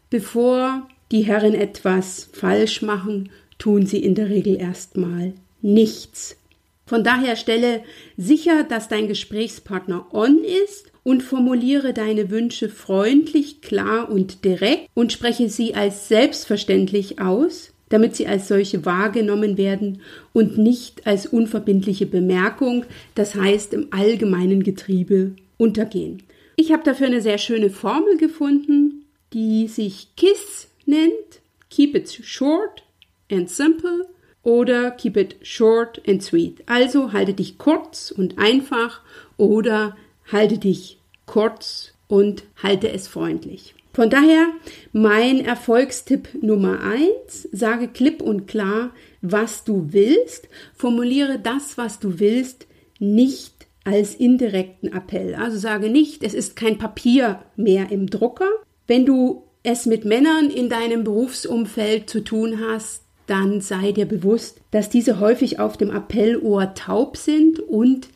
bevor 0.09 0.87
die 1.11 1.23
Herren 1.23 1.55
etwas 1.55 2.29
falsch 2.31 2.81
machen, 2.81 3.31
tun 3.57 3.85
sie 3.85 3.97
in 3.97 4.15
der 4.15 4.29
Regel 4.29 4.55
erstmal 4.55 5.33
nichts. 5.61 6.37
Von 6.85 7.03
daher 7.03 7.35
stelle 7.35 7.83
sicher, 8.15 8.63
dass 8.63 8.87
dein 8.87 9.09
Gesprächspartner 9.09 10.05
on 10.13 10.39
ist 10.63 10.93
und 11.03 11.21
formuliere 11.21 11.91
deine 11.91 12.29
Wünsche 12.29 12.69
freundlich, 12.69 13.59
klar 13.59 14.09
und 14.09 14.45
direkt 14.45 14.87
und 14.93 15.11
spreche 15.11 15.49
sie 15.49 15.75
als 15.75 16.07
selbstverständlich 16.07 17.19
aus, 17.19 17.73
damit 17.89 18.15
sie 18.15 18.25
als 18.25 18.47
solche 18.47 18.85
wahrgenommen 18.85 19.57
werden 19.57 19.99
und 20.31 20.57
nicht 20.57 21.05
als 21.05 21.25
unverbindliche 21.25 22.05
Bemerkung, 22.05 22.85
das 23.15 23.35
heißt 23.35 23.73
im 23.73 23.87
allgemeinen 23.91 24.63
Getriebe, 24.63 25.33
untergehen. 25.57 26.23
Ich 26.55 26.71
habe 26.71 26.83
dafür 26.83 27.07
eine 27.07 27.21
sehr 27.21 27.37
schöne 27.37 27.69
Formel 27.69 28.17
gefunden, 28.17 29.05
die 29.33 29.67
sich 29.67 30.15
KISS 30.15 30.69
nennt, 30.85 31.41
keep 31.69 31.95
it 31.95 32.11
short 32.23 32.83
and 33.31 33.49
simple 33.49 34.07
oder 34.43 34.91
keep 34.91 35.17
it 35.17 35.37
short 35.41 36.01
and 36.07 36.21
sweet. 36.21 36.63
Also 36.67 37.13
halte 37.13 37.33
dich 37.33 37.57
kurz 37.57 38.11
und 38.11 38.37
einfach 38.37 39.01
oder 39.37 39.97
halte 40.31 40.57
dich 40.57 40.99
kurz 41.25 41.93
und 42.07 42.43
halte 42.61 42.91
es 42.91 43.07
freundlich. 43.07 43.73
Von 43.93 44.09
daher 44.09 44.47
mein 44.91 45.43
Erfolgstipp 45.45 46.29
Nummer 46.41 46.81
eins: 46.81 47.47
sage 47.51 47.87
klipp 47.87 48.21
und 48.21 48.47
klar, 48.47 48.91
was 49.21 49.63
du 49.63 49.87
willst, 49.91 50.49
formuliere 50.75 51.39
das, 51.39 51.77
was 51.77 51.99
du 51.99 52.19
willst, 52.19 52.67
nicht 52.99 53.62
als 53.83 54.15
indirekten 54.15 54.93
Appell. 54.93 55.35
Also 55.35 55.57
sage 55.57 55.89
nicht, 55.89 56.23
es 56.23 56.33
ist 56.33 56.55
kein 56.55 56.77
Papier 56.77 57.43
mehr 57.55 57.91
im 57.91 58.07
Drucker. 58.07 58.49
Wenn 58.87 59.05
du 59.05 59.43
es 59.63 59.85
mit 59.85 60.05
Männern 60.05 60.49
in 60.49 60.69
deinem 60.69 61.03
Berufsumfeld 61.03 62.09
zu 62.09 62.23
tun 62.23 62.59
hast, 62.65 63.03
dann 63.27 63.61
sei 63.61 63.93
dir 63.93 64.05
bewusst, 64.05 64.59
dass 64.71 64.89
diese 64.89 65.19
häufig 65.19 65.59
auf 65.59 65.77
dem 65.77 65.91
Appellohr 65.91 66.73
taub 66.73 67.17
sind 67.17 67.59
und 67.59 68.09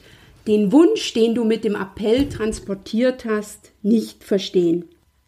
den 0.48 0.72
Wunsch, 0.72 1.14
den 1.14 1.36
du 1.36 1.44
mit 1.44 1.64
dem 1.64 1.76
Appell 1.76 2.30
transportiert 2.30 3.26
hast, 3.26 3.72
nicht 3.82 4.24
verstehen. 4.24 4.86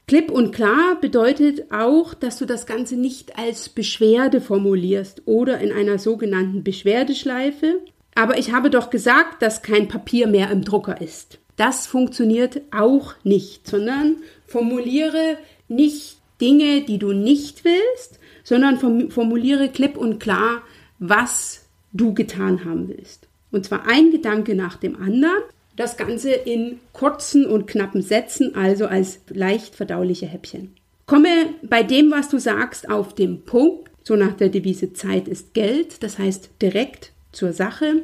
Klipp 0.08 0.32
und 0.32 0.54
klar 0.54 0.98
bedeutet 1.00 1.72
auch, 1.72 2.14
dass 2.14 2.40
du 2.40 2.46
das 2.46 2.66
Ganze 2.66 2.96
nicht 2.96 3.38
als 3.38 3.70
Beschwerde 3.70 4.42
formulierst 4.42 5.22
oder 5.26 5.60
in 5.60 5.72
einer 5.72 6.00
sogenannten 6.00 6.64
Beschwerdeschleife. 6.64 7.82
Aber 8.20 8.38
ich 8.38 8.52
habe 8.52 8.70
doch 8.70 8.90
gesagt, 8.90 9.42
dass 9.42 9.62
kein 9.62 9.88
Papier 9.88 10.28
mehr 10.28 10.52
im 10.52 10.66
Drucker 10.66 11.00
ist. 11.00 11.40
Das 11.56 11.88
funktioniert 11.88 12.60
auch 12.70 13.14
nicht, 13.24 13.66
sondern 13.66 14.18
formuliere 14.46 15.38
nicht 15.70 16.18
Dinge, 16.42 16.82
die 16.82 16.98
du 16.98 17.14
nicht 17.14 17.64
willst, 17.64 18.20
sondern 18.44 18.78
formuliere 19.10 19.70
klipp 19.70 19.96
und 19.96 20.20
klar, 20.20 20.64
was 21.00 21.70
du 21.94 22.14
getan 22.14 22.66
haben 22.66 22.90
willst. 22.90 23.30
Und 23.52 23.64
zwar 23.66 23.88
ein 23.88 24.12
Gedanke 24.12 24.54
nach 24.54 24.76
dem 24.76 25.02
anderen, 25.02 25.42
das 25.78 25.96
Ganze 25.96 26.32
in 26.32 26.82
kurzen 26.92 27.46
und 27.46 27.68
knappen 27.68 28.02
Sätzen, 28.02 28.54
also 28.54 28.88
als 28.88 29.22
leicht 29.30 29.76
verdauliche 29.76 30.26
Häppchen. 30.26 30.76
Komme 31.06 31.54
bei 31.64 31.84
dem, 31.84 32.12
was 32.12 32.28
du 32.28 32.38
sagst, 32.38 32.90
auf 32.90 33.16
den 33.16 33.46
Punkt, 33.46 33.90
so 34.04 34.18
nach 34.18 34.34
der 34.34 34.50
Devise 34.50 34.92
Zeit 34.92 35.30
ist 35.30 35.54
Geld, 35.54 36.04
das 36.04 36.20
heißt 36.20 36.50
direkt 36.62 37.14
zur 37.32 37.54
Sache 37.54 38.04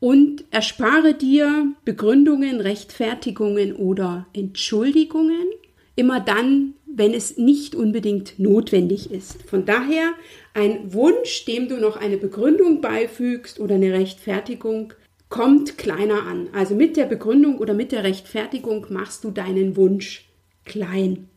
und 0.00 0.44
erspare 0.50 1.14
dir 1.14 1.72
Begründungen, 1.84 2.60
Rechtfertigungen 2.60 3.74
oder 3.74 4.26
Entschuldigungen 4.32 5.48
immer 5.96 6.20
dann, 6.20 6.74
wenn 6.86 7.12
es 7.12 7.36
nicht 7.36 7.74
unbedingt 7.74 8.38
notwendig 8.38 9.10
ist. 9.10 9.42
Von 9.42 9.66
daher 9.66 10.12
ein 10.54 10.92
Wunsch, 10.92 11.44
dem 11.44 11.68
du 11.68 11.76
noch 11.76 11.96
eine 11.96 12.16
Begründung 12.16 12.80
beifügst 12.80 13.60
oder 13.60 13.74
eine 13.74 13.92
Rechtfertigung, 13.92 14.94
kommt 15.28 15.78
kleiner 15.78 16.24
an. 16.24 16.48
Also 16.52 16.74
mit 16.74 16.96
der 16.96 17.04
Begründung 17.04 17.58
oder 17.58 17.74
mit 17.74 17.92
der 17.92 18.02
Rechtfertigung 18.02 18.86
machst 18.90 19.24
du 19.24 19.30
deinen 19.30 19.76
Wunsch 19.76 20.28
klein. 20.64 21.28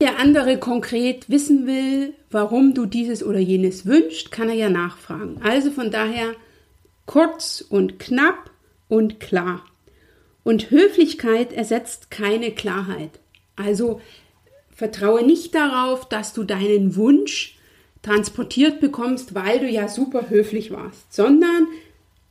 Der 0.00 0.18
andere 0.18 0.58
konkret 0.58 1.28
wissen 1.28 1.66
will, 1.66 2.14
warum 2.30 2.74
du 2.74 2.86
dieses 2.86 3.24
oder 3.24 3.38
jenes 3.38 3.86
wünscht, 3.86 4.30
kann 4.30 4.48
er 4.48 4.54
ja 4.54 4.68
nachfragen. 4.68 5.40
Also 5.42 5.70
von 5.70 5.90
daher 5.90 6.34
kurz 7.06 7.64
und 7.68 7.98
knapp 7.98 8.50
und 8.88 9.20
klar. 9.20 9.64
Und 10.42 10.70
Höflichkeit 10.70 11.52
ersetzt 11.52 12.10
keine 12.10 12.52
Klarheit. 12.52 13.20
Also 13.56 14.00
vertraue 14.74 15.24
nicht 15.24 15.54
darauf, 15.54 16.08
dass 16.08 16.32
du 16.32 16.44
deinen 16.44 16.96
Wunsch 16.96 17.56
transportiert 18.02 18.80
bekommst, 18.80 19.34
weil 19.34 19.60
du 19.60 19.68
ja 19.68 19.88
super 19.88 20.28
höflich 20.28 20.70
warst, 20.70 21.12
sondern 21.12 21.68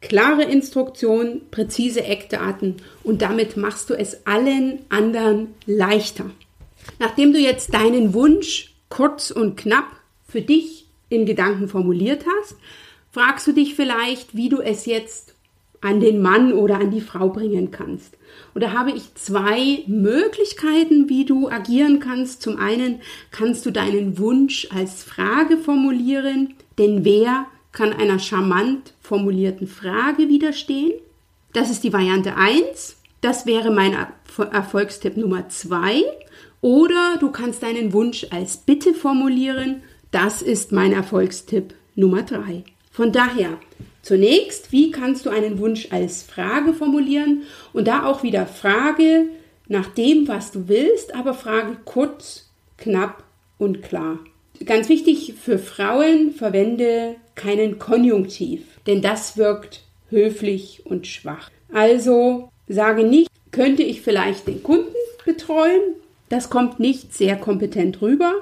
klare 0.02 0.44
Instruktion, 0.44 1.42
präzise 1.50 2.04
Eckdaten 2.04 2.76
und 3.04 3.22
damit 3.22 3.58
machst 3.58 3.90
du 3.90 3.94
es 3.96 4.28
allen 4.28 4.80
anderen 4.90 5.56
leichter. 5.66 6.30
Nachdem 7.00 7.34
du 7.34 7.40
jetzt 7.40 7.74
deinen 7.74 8.14
Wunsch 8.14 8.76
kurz 8.90 9.32
und 9.32 9.56
knapp 9.56 9.88
für 10.28 10.42
dich 10.42 10.86
in 11.10 11.26
Gedanken 11.26 11.68
formuliert 11.68 12.26
hast, 12.40 12.58
fragst 13.14 13.48
du 13.48 13.54
dich 13.54 13.76
vielleicht, 13.76 14.36
wie 14.36 14.50
du 14.50 14.60
es 14.60 14.86
jetzt 14.86 15.36
an 15.82 16.00
den 16.00 16.22
Mann 16.22 16.52
oder 16.54 16.80
an 16.80 16.92
die 16.92 17.02
Frau 17.02 17.30
bringen 17.30 17.70
kannst. 17.70 18.18
Und 18.54 18.64
da 18.64 18.72
habe 18.72 18.92
ich 18.92 19.14
zwei 19.16 19.84
Möglichkeiten, 19.86 21.10
wie 21.10 21.24
du 21.24 21.50
agieren 21.50 22.00
kannst. 22.00 22.42
Zum 22.42 22.58
einen 22.58 23.02
kannst 23.32 23.66
du 23.66 23.72
deinen 23.72 24.18
Wunsch 24.18 24.68
als 24.74 25.04
Frage 25.04 25.58
formulieren, 25.58 26.56
denn 26.78 27.06
wer 27.06 27.46
kann 27.72 27.94
einer 27.94 28.18
charmant 28.20 28.94
formulierten 29.02 29.68
Frage 29.68 30.30
widerstehen. 30.30 30.94
Das 31.54 31.70
ist 31.70 31.84
die 31.84 31.94
Variante 31.94 32.36
1. 32.36 32.98
Das 33.22 33.46
wäre 33.46 33.72
mein 33.72 33.96
Erfolgstipp 34.52 35.18
Nummer 35.18 35.50
2. 35.50 36.04
Oder 36.62 37.18
du 37.20 37.30
kannst 37.30 37.62
deinen 37.62 37.94
Wunsch 37.94 38.26
als 38.32 38.58
Bitte 38.58 38.94
formulieren. 38.94 39.84
Das 40.12 40.42
ist 40.42 40.72
mein 40.72 40.94
Erfolgstipp 40.94 41.74
Nummer 41.96 42.24
3. 42.24 42.64
Von 42.94 43.12
daher, 43.12 43.58
zunächst, 44.04 44.72
wie 44.72 44.92
kannst 44.92 45.26
du 45.26 45.32
einen 45.32 45.58
Wunsch 45.58 45.88
als 45.90 46.22
Frage 46.22 46.74
formulieren? 46.74 47.42
Und 47.74 47.88
da 47.88 48.06
auch 48.06 48.22
wieder 48.22 48.46
Frage 48.46 49.30
nach 49.68 49.88
dem, 49.88 50.28
was 50.28 50.52
du 50.52 50.68
willst, 50.68 51.16
aber 51.16 51.34
Frage 51.34 51.76
kurz, 51.86 52.52
knapp 52.78 53.24
und 53.58 53.82
klar. 53.82 54.20
Ganz 54.64 54.90
wichtig 54.90 55.34
für 55.34 55.58
Frauen, 55.58 56.34
verwende 56.34 57.16
keinen 57.34 57.80
Konjunktiv, 57.80 58.62
denn 58.86 59.02
das 59.02 59.38
wirkt 59.38 59.82
höflich 60.10 60.84
und 60.86 61.08
schwach. 61.08 61.50
Also 61.74 62.50
sage 62.68 63.04
nicht, 63.04 63.28
könnte 63.50 63.82
ich 63.82 64.02
vielleicht 64.02 64.46
den 64.48 64.62
Kunden 64.62 64.94
betreuen? 65.26 65.82
Das 66.30 66.52
kommt 66.52 66.80
nicht 66.80 67.12
sehr 67.12 67.38
kompetent 67.38 68.04
rüber, 68.04 68.36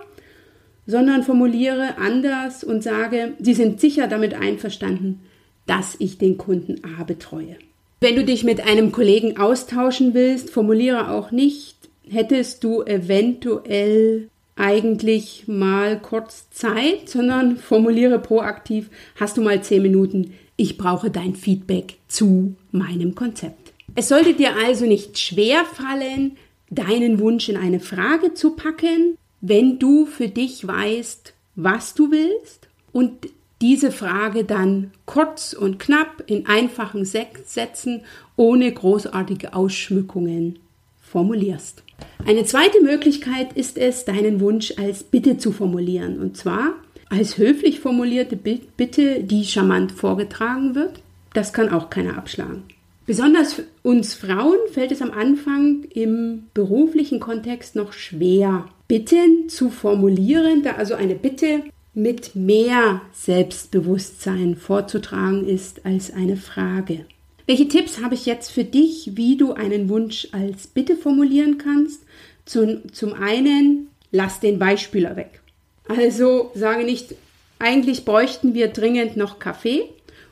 sondern 0.91 1.23
formuliere 1.23 1.97
anders 1.97 2.63
und 2.63 2.83
sage, 2.83 3.33
Sie 3.39 3.53
sind 3.53 3.79
sicher 3.79 4.07
damit 4.07 4.33
einverstanden, 4.33 5.21
dass 5.65 5.95
ich 5.99 6.17
den 6.17 6.37
Kunden 6.37 6.81
A 6.99 7.03
betreue. 7.03 7.55
Wenn 8.01 8.15
du 8.15 8.25
dich 8.25 8.43
mit 8.43 8.61
einem 8.67 8.91
Kollegen 8.91 9.37
austauschen 9.37 10.13
willst, 10.13 10.49
formuliere 10.49 11.11
auch 11.11 11.31
nicht, 11.31 11.77
hättest 12.09 12.63
du 12.63 12.83
eventuell 12.83 14.27
eigentlich 14.55 15.45
mal 15.47 15.99
kurz 15.99 16.49
Zeit, 16.49 17.07
sondern 17.07 17.57
formuliere 17.57 18.19
proaktiv, 18.19 18.89
hast 19.15 19.37
du 19.37 19.41
mal 19.41 19.63
zehn 19.63 19.81
Minuten, 19.81 20.33
ich 20.57 20.77
brauche 20.77 21.09
dein 21.09 21.35
Feedback 21.35 21.97
zu 22.07 22.55
meinem 22.71 23.15
Konzept. 23.15 23.71
Es 23.95 24.09
sollte 24.09 24.33
dir 24.33 24.55
also 24.63 24.85
nicht 24.85 25.17
schwer 25.17 25.63
fallen, 25.65 26.37
deinen 26.69 27.19
Wunsch 27.19 27.49
in 27.49 27.57
eine 27.57 27.79
Frage 27.79 28.33
zu 28.33 28.55
packen, 28.55 29.17
wenn 29.41 29.79
du 29.79 30.05
für 30.05 30.27
dich 30.27 30.65
weißt, 30.65 31.33
was 31.55 31.93
du 31.93 32.11
willst 32.11 32.67
und 32.91 33.27
diese 33.61 33.91
Frage 33.91 34.43
dann 34.43 34.91
kurz 35.05 35.53
und 35.53 35.79
knapp 35.79 36.23
in 36.25 36.47
einfachen 36.47 37.05
Sätzen 37.05 38.01
ohne 38.35 38.71
großartige 38.71 39.53
Ausschmückungen 39.53 40.59
formulierst. 41.01 41.83
Eine 42.25 42.45
zweite 42.45 42.81
Möglichkeit 42.81 43.53
ist 43.53 43.77
es, 43.77 44.05
deinen 44.05 44.39
Wunsch 44.39 44.73
als 44.77 45.03
Bitte 45.03 45.37
zu 45.37 45.51
formulieren. 45.51 46.19
Und 46.19 46.37
zwar 46.37 46.73
als 47.09 47.37
höflich 47.37 47.79
formulierte 47.79 48.35
Bitte, 48.35 49.23
die 49.23 49.45
charmant 49.45 49.91
vorgetragen 49.91 50.73
wird. 50.73 51.01
Das 51.33 51.53
kann 51.53 51.69
auch 51.69 51.89
keiner 51.89 52.17
abschlagen. 52.17 52.63
Besonders 53.05 53.61
uns 53.83 54.13
Frauen 54.13 54.57
fällt 54.71 54.91
es 54.91 55.01
am 55.01 55.11
Anfang 55.11 55.83
im 55.93 56.43
beruflichen 56.53 57.19
Kontext 57.19 57.75
noch 57.75 57.93
schwer, 57.93 58.65
Bitten 58.91 59.47
zu 59.47 59.69
formulieren, 59.69 60.63
da 60.63 60.73
also 60.73 60.95
eine 60.95 61.15
Bitte 61.15 61.63
mit 61.93 62.35
mehr 62.35 62.99
Selbstbewusstsein 63.13 64.57
vorzutragen 64.57 65.47
ist 65.47 65.85
als 65.85 66.11
eine 66.11 66.35
Frage. 66.35 67.05
Welche 67.47 67.69
Tipps 67.69 68.01
habe 68.01 68.15
ich 68.15 68.25
jetzt 68.25 68.51
für 68.51 68.65
dich, 68.65 69.11
wie 69.13 69.37
du 69.37 69.53
einen 69.53 69.87
Wunsch 69.87 70.27
als 70.33 70.67
Bitte 70.67 70.97
formulieren 70.97 71.57
kannst? 71.57 72.03
Zum, 72.43 72.91
zum 72.91 73.13
einen, 73.13 73.87
lass 74.11 74.41
den 74.41 74.59
Beispieler 74.59 75.15
weg. 75.15 75.39
Also 75.87 76.51
sage 76.53 76.83
nicht, 76.83 77.15
eigentlich 77.59 78.03
bräuchten 78.03 78.53
wir 78.53 78.67
dringend 78.67 79.15
noch 79.15 79.39
Kaffee 79.39 79.85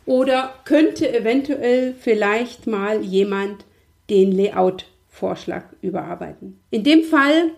oder 0.06 0.54
könnte 0.66 1.18
eventuell 1.18 1.96
vielleicht 1.98 2.68
mal 2.68 3.04
jemand 3.04 3.64
den 4.10 4.34
Layout-Vorschlag 4.34 5.64
überarbeiten. 5.82 6.60
In 6.72 6.84
dem 6.84 7.04
Fall 7.04 7.52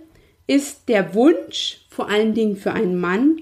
ist 0.48 0.90
der 0.90 1.14
Wunsch 1.14 1.82
vor 1.90 2.10
allen 2.10 2.34
Dingen 2.34 2.56
für 2.56 2.74
einen 2.74 3.00
Mann 3.00 3.40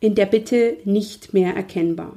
in 0.00 0.14
der 0.14 0.26
Bitte 0.26 0.78
nicht 0.84 1.34
mehr 1.34 1.54
erkennbar. 1.54 2.14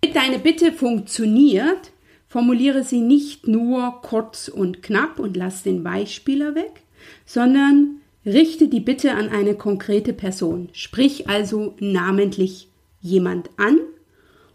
Damit 0.00 0.16
deine 0.16 0.38
Bitte 0.38 0.72
funktioniert, 0.72 1.92
Formuliere 2.28 2.84
sie 2.84 3.00
nicht 3.00 3.48
nur 3.48 4.00
kurz 4.02 4.48
und 4.48 4.82
knapp 4.82 5.18
und 5.18 5.36
lass 5.36 5.62
den 5.62 5.82
Beispieler 5.82 6.54
weg, 6.54 6.82
sondern 7.24 8.02
richte 8.26 8.68
die 8.68 8.80
Bitte 8.80 9.14
an 9.14 9.30
eine 9.30 9.54
konkrete 9.54 10.12
Person. 10.12 10.68
Sprich 10.72 11.28
also 11.28 11.74
namentlich 11.80 12.68
jemand 13.00 13.48
an 13.56 13.78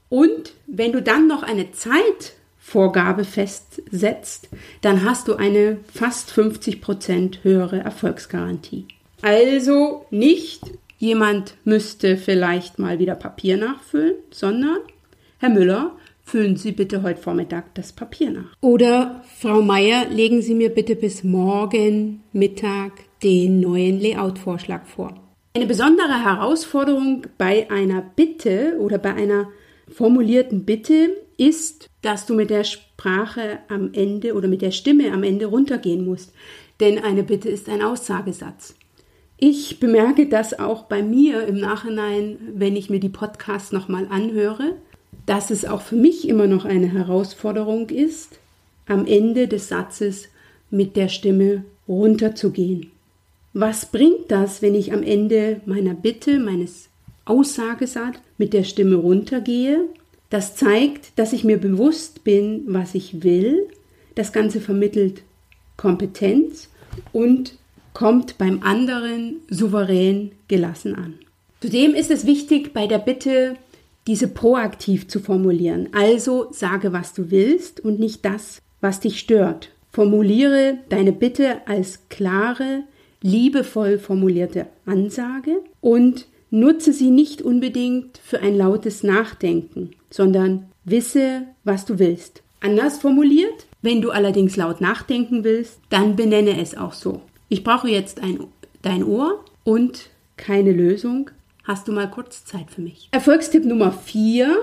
und 0.08 0.54
wenn 0.68 0.92
du 0.92 1.02
dann 1.02 1.28
noch 1.28 1.42
eine 1.42 1.72
Zeitvorgabe 1.72 3.24
festsetzt, 3.26 4.50
dann 4.82 5.04
hast 5.04 5.28
du 5.28 5.34
eine 5.34 5.80
fast 5.92 6.30
50% 6.30 7.40
höhere 7.42 7.80
Erfolgsgarantie. 7.80 8.86
Also 9.24 10.06
nicht 10.12 10.62
jemand 11.00 11.56
müsste 11.64 12.18
vielleicht 12.18 12.78
mal 12.78 13.00
wieder 13.00 13.16
Papier 13.16 13.56
nachfüllen, 13.56 14.16
sondern 14.32 14.80
Herr 15.40 15.50
Müller, 15.50 15.96
Füllen 16.26 16.56
Sie 16.56 16.72
bitte 16.72 17.04
heute 17.04 17.22
Vormittag 17.22 17.76
das 17.76 17.92
Papier 17.92 18.32
nach. 18.32 18.56
Oder 18.62 19.24
Frau 19.40 19.62
Meier, 19.62 20.08
legen 20.10 20.42
Sie 20.42 20.54
mir 20.56 20.70
bitte 20.70 20.96
bis 20.96 21.24
morgen 21.24 22.24
Mittag 22.32 22.94
den 23.22 23.60
neuen 23.60 24.00
Layout-Vorschlag 24.00 24.86
vor. 24.86 25.14
Eine 25.54 25.68
besondere 25.68 26.24
Herausforderung 26.24 27.28
bei 27.38 27.70
einer 27.70 28.02
Bitte 28.02 28.78
oder 28.80 28.98
bei 28.98 29.14
einer 29.14 29.50
formulierten 29.90 30.66
Bitte 30.66 31.12
ist, 31.38 31.90
dass 32.02 32.26
du 32.26 32.34
mit 32.36 32.50
der 32.50 32.64
Sprache 32.64 33.60
am 33.68 33.92
Ende 33.94 34.34
oder 34.34 34.48
mit 34.48 34.62
der 34.62 34.72
Stimme 34.72 35.12
am 35.12 35.24
Ende 35.24 35.48
runtergehen 35.48 36.06
musst. 36.06 36.34
Denn 36.80 37.04
eine 37.04 37.24
Bitte 37.24 37.50
ist 37.50 37.70
ein 37.70 37.82
Aussagesatz. 37.82 38.76
Ich 39.46 39.80
bemerke 39.80 40.28
das 40.28 40.58
auch 40.58 40.84
bei 40.84 41.04
mir 41.04 41.46
im 41.48 41.58
Nachhinein, 41.58 42.38
wenn 42.54 42.78
ich 42.78 42.90
mir 42.90 43.00
die 43.00 43.10
Podcasts 43.10 43.74
nochmal 43.74 44.08
anhöre 44.10 44.76
dass 45.26 45.52
es 45.52 45.66
auch 45.66 45.82
für 45.82 45.96
mich 45.96 46.28
immer 46.28 46.48
noch 46.48 46.66
eine 46.66 46.92
Herausforderung 46.92 47.90
ist, 47.90 48.40
am 48.88 49.06
Ende 49.06 49.48
des 49.48 49.70
Satzes 49.70 50.28
mit 50.70 50.96
der 50.96 51.08
Stimme 51.08 51.64
runterzugehen. 51.88 52.92
Was 53.54 53.86
bringt 53.86 54.30
das, 54.30 54.62
wenn 54.62 54.76
ich 54.76 54.92
am 54.94 55.04
Ende 55.04 55.62
meiner 55.66 55.94
Bitte, 55.94 56.40
meines 56.40 56.90
Aussagesatzes 57.26 58.22
mit 58.38 58.54
der 58.54 58.64
Stimme 58.64 58.96
runtergehe? 58.96 59.86
Das 60.30 60.56
zeigt, 60.56 61.18
dass 61.18 61.32
ich 61.32 61.44
mir 61.44 61.58
bewusst 61.58 62.24
bin, 62.24 62.64
was 62.68 62.96
ich 62.96 63.24
will. 63.24 63.68
Das 64.16 64.34
Ganze 64.34 64.60
vermittelt 64.60 65.22
Kompetenz 65.78 66.70
und 67.14 67.58
kommt 67.94 68.38
beim 68.38 68.62
anderen 68.64 69.42
souverän 69.50 70.32
gelassen 70.48 70.96
an. 70.96 71.16
Zudem 71.62 71.94
ist 71.96 72.12
es 72.12 72.26
wichtig, 72.26 72.74
bei 72.74 72.88
der 72.88 73.00
Bitte 73.00 73.56
diese 74.08 74.28
proaktiv 74.28 75.08
zu 75.08 75.20
formulieren. 75.20 75.90
Also 75.94 76.48
sage, 76.52 76.92
was 76.92 77.14
du 77.14 77.32
willst 77.32 77.80
und 77.80 78.00
nicht 78.00 78.26
das, 78.26 78.62
was 78.82 79.00
dich 79.00 79.20
stört. 79.20 79.70
Formuliere 79.92 80.80
deine 80.90 81.14
Bitte 81.14 81.68
als 81.68 82.10
klare, 82.10 82.84
liebevoll 83.22 83.98
formulierte 83.98 84.68
Ansage 84.86 85.62
und 85.80 86.26
nutze 86.50 86.92
sie 86.92 87.12
nicht 87.12 87.42
unbedingt 87.42 88.18
für 88.18 88.42
ein 88.42 88.58
lautes 88.58 89.04
Nachdenken, 89.04 89.92
sondern 90.10 90.66
wisse, 90.84 91.44
was 91.64 91.86
du 91.86 92.00
willst. 92.00 92.44
Anders 92.60 92.98
formuliert, 92.98 93.66
wenn 93.82 94.02
du 94.02 94.12
allerdings 94.12 94.56
laut 94.56 94.82
nachdenken 94.82 95.44
willst, 95.44 95.80
dann 95.90 96.16
benenne 96.16 96.62
es 96.62 96.76
auch 96.76 96.94
so. 96.94 97.22
Ich 97.54 97.63
brauche 97.63 97.88
jetzt 97.88 98.20
ein, 98.20 98.39
dein 98.82 99.04
Ohr 99.04 99.46
und 99.63 100.10
keine 100.38 100.72
Lösung, 100.72 101.30
Hast 101.63 101.88
du 101.88 101.92
mal 101.92 102.10
kurz 102.10 102.46
Zeit 102.46 102.72
für 102.72 102.82
mich? 102.82 103.10
Erfolgstipp 103.12 103.63
Nummer 103.63 103.92
4. 103.92 104.58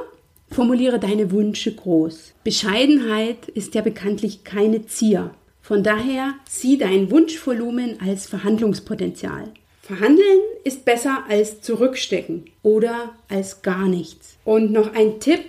Formuliere 0.51 0.99
deine 0.99 1.31
Wünsche 1.31 1.73
groß. 1.73 2.35
Bescheidenheit 2.43 3.49
ist 3.49 3.77
ja 3.77 3.81
bekanntlich 3.81 4.43
keine 4.43 4.87
Zier. 4.87 5.31
Von 5.63 5.85
daher 5.85 6.35
sieh 6.49 6.79
dein 6.79 7.13
Wunschvolumen 7.13 7.99
als 8.05 8.27
Verhandlungspotenzial. 8.27 9.45
Verhandeln 9.81 10.41
ist 10.65 10.85
besser 10.85 11.23
als 11.29 11.61
zurückstecken 11.63 12.47
oder 12.63 13.15
als 13.29 13.63
gar 13.63 13.87
nichts. 13.87 14.37
Und 14.45 14.73
noch 14.73 14.95
ein 14.95 15.21
Tipp, 15.21 15.45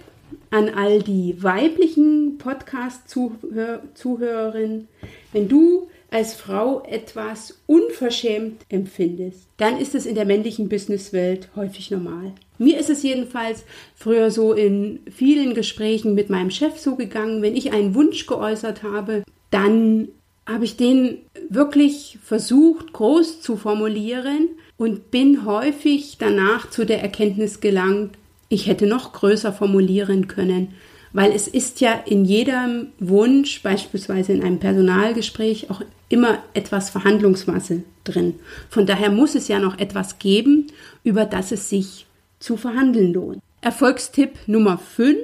an 0.51 0.69
all 0.69 1.01
die 1.01 1.41
weiblichen 1.41 2.37
Podcast-Zuhörerinnen, 2.37 4.87
wenn 5.33 5.47
du 5.47 5.87
als 6.11 6.33
Frau 6.33 6.83
etwas 6.83 7.57
unverschämt 7.67 8.65
empfindest, 8.69 9.47
dann 9.57 9.79
ist 9.79 9.95
es 9.95 10.05
in 10.05 10.15
der 10.15 10.25
männlichen 10.25 10.69
Businesswelt 10.69 11.49
häufig 11.55 11.89
normal. 11.89 12.33
Mir 12.57 12.77
ist 12.77 12.89
es 12.89 13.01
jedenfalls 13.01 13.63
früher 13.95 14.29
so 14.29 14.53
in 14.53 14.99
vielen 15.09 15.55
Gesprächen 15.55 16.13
mit 16.13 16.29
meinem 16.29 16.51
Chef 16.51 16.77
so 16.77 16.95
gegangen, 16.95 17.41
wenn 17.41 17.55
ich 17.55 17.71
einen 17.71 17.95
Wunsch 17.95 18.27
geäußert 18.27 18.83
habe, 18.83 19.23
dann 19.49 20.09
habe 20.45 20.65
ich 20.65 20.75
den 20.75 21.19
wirklich 21.49 22.19
versucht 22.23 22.91
groß 22.91 23.41
zu 23.41 23.55
formulieren 23.55 24.49
und 24.77 25.11
bin 25.11 25.45
häufig 25.45 26.17
danach 26.19 26.69
zu 26.69 26.85
der 26.85 27.01
Erkenntnis 27.01 27.61
gelangt, 27.61 28.17
ich 28.49 28.67
hätte 28.67 28.85
noch 28.85 29.13
größer 29.13 29.53
formulieren 29.53 30.27
können, 30.27 30.73
weil 31.13 31.31
es 31.31 31.47
ist 31.47 31.81
ja 31.81 31.93
in 32.05 32.25
jedem 32.25 32.87
Wunsch, 32.99 33.61
beispielsweise 33.63 34.33
in 34.33 34.43
einem 34.43 34.59
Personalgespräch, 34.59 35.69
auch 35.69 35.81
immer 36.09 36.39
etwas 36.53 36.89
Verhandlungsmasse 36.89 37.83
drin. 38.03 38.35
Von 38.69 38.85
daher 38.85 39.11
muss 39.11 39.35
es 39.35 39.47
ja 39.47 39.59
noch 39.59 39.79
etwas 39.79 40.19
geben, 40.19 40.67
über 41.03 41.25
das 41.25 41.51
es 41.51 41.69
sich 41.69 42.05
zu 42.39 42.57
verhandeln 42.57 43.13
lohnt. 43.13 43.41
Erfolgstipp 43.61 44.31
Nummer 44.47 44.77
5. 44.77 45.17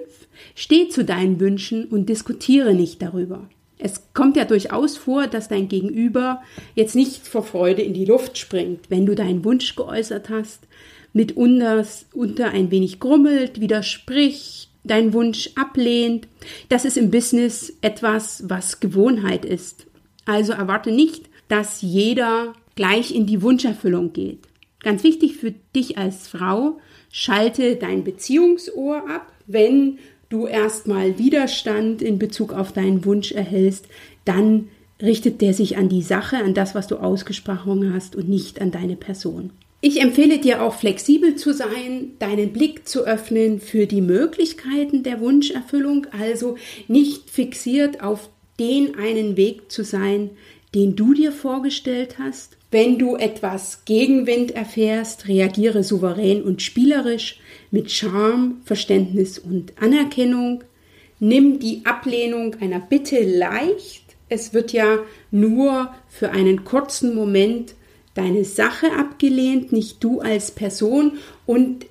Steh 0.56 0.90
zu 0.90 1.04
deinen 1.04 1.40
Wünschen 1.40 1.86
und 1.86 2.08
diskutiere 2.08 2.74
nicht 2.74 3.02
darüber. 3.02 3.50
Es 3.80 4.14
kommt 4.14 4.38
ja 4.38 4.46
durchaus 4.46 4.98
vor, 4.98 5.28
dass 5.28 5.48
dein 5.48 5.68
Gegenüber 5.68 6.42
jetzt 6.76 6.96
nicht 6.96 7.28
vor 7.28 7.44
Freude 7.44 7.82
in 7.82 7.94
die 7.94 8.06
Luft 8.06 8.38
springt, 8.38 8.90
wenn 8.90 9.06
du 9.06 9.16
deinen 9.16 9.44
Wunsch 9.46 9.76
geäußert 9.76 10.30
hast, 10.30 10.68
mitunter 11.14 11.86
unter 12.14 12.50
ein 12.50 12.72
wenig 12.72 13.00
grummelt, 13.00 13.62
widerspricht, 13.62 14.67
deinen 14.88 15.14
Wunsch 15.14 15.52
ablehnt. 15.56 16.28
Das 16.70 16.86
ist 16.86 16.98
im 16.98 17.12
Business 17.12 17.74
etwas, 17.82 18.44
was 18.48 18.80
Gewohnheit 18.80 19.46
ist. 19.46 19.88
Also 20.26 20.54
erwarte 20.54 20.92
nicht, 20.92 21.30
dass 21.48 21.82
jeder 21.82 22.54
gleich 22.76 23.14
in 23.14 23.26
die 23.26 23.42
Wunscherfüllung 23.42 24.14
geht. 24.14 24.40
Ganz 24.82 25.04
wichtig 25.04 25.38
für 25.38 25.54
dich 25.76 25.98
als 25.98 26.28
Frau, 26.28 26.80
schalte 27.12 27.76
dein 27.76 28.04
Beziehungsohr 28.04 29.10
ab, 29.10 29.32
wenn 29.48 29.98
du 30.30 30.46
erstmal 30.46 31.18
Widerstand 31.18 32.02
in 32.02 32.20
Bezug 32.20 32.54
auf 32.54 32.74
deinen 32.74 33.06
Wunsch 33.06 33.32
erhältst, 33.32 33.88
dann 34.26 34.68
richtet 35.02 35.42
der 35.42 35.54
sich 35.54 35.78
an 35.78 35.90
die 35.90 36.02
Sache, 36.02 36.38
an 36.38 36.54
das, 36.54 36.76
was 36.76 36.88
du 36.88 36.98
ausgesprochen 36.98 37.94
hast 37.94 38.16
und 38.16 38.28
nicht 38.30 38.62
an 38.62 38.72
deine 38.72 38.96
Person. 38.96 39.52
Ich 39.80 40.02
empfehle 40.02 40.40
dir 40.40 40.64
auch 40.64 40.74
flexibel 40.74 41.36
zu 41.36 41.54
sein, 41.54 42.14
deinen 42.18 42.52
Blick 42.52 42.88
zu 42.88 43.06
öffnen 43.06 43.60
für 43.60 43.86
die 43.86 44.02
Möglichkeiten 44.02 45.04
der 45.04 45.22
Wunscherfüllung, 45.22 46.08
also 46.18 46.58
nicht 46.88 47.30
fixiert 47.30 48.02
auf 48.02 48.30
den 48.60 48.98
einen 48.98 49.38
Weg 49.38 49.72
zu 49.72 49.84
sein, 49.84 50.32
den 50.74 50.96
du 50.96 51.14
dir 51.14 51.32
vorgestellt 51.32 52.18
hast. 52.18 52.58
Wenn 52.72 52.98
du 52.98 53.16
etwas 53.16 53.86
Gegenwind 53.86 54.52
erfährst, 54.52 55.28
reagiere 55.28 55.84
souverän 55.84 56.44
und 56.44 56.62
spielerisch 56.62 57.40
mit 57.70 57.92
Charme, 57.92 58.62
Verständnis 58.66 59.38
und 59.38 59.74
Anerkennung. 59.82 60.64
Nimm 61.20 61.60
die 61.60 61.82
Ablehnung 61.86 62.56
einer 62.60 62.80
Bitte 62.80 63.24
leicht. 63.24 64.04
Es 64.28 64.54
wird 64.54 64.74
ja 64.74 65.00
nur 65.32 65.94
für 66.10 66.32
einen 66.32 66.66
kurzen 66.66 67.16
Moment 67.16 67.76
deine 68.18 68.46
Sache 68.46 68.94
abgelehnt, 68.98 69.72
nicht 69.72 70.04
du 70.04 70.22
als 70.22 70.52
Person. 70.52 71.14
Und 71.46 71.86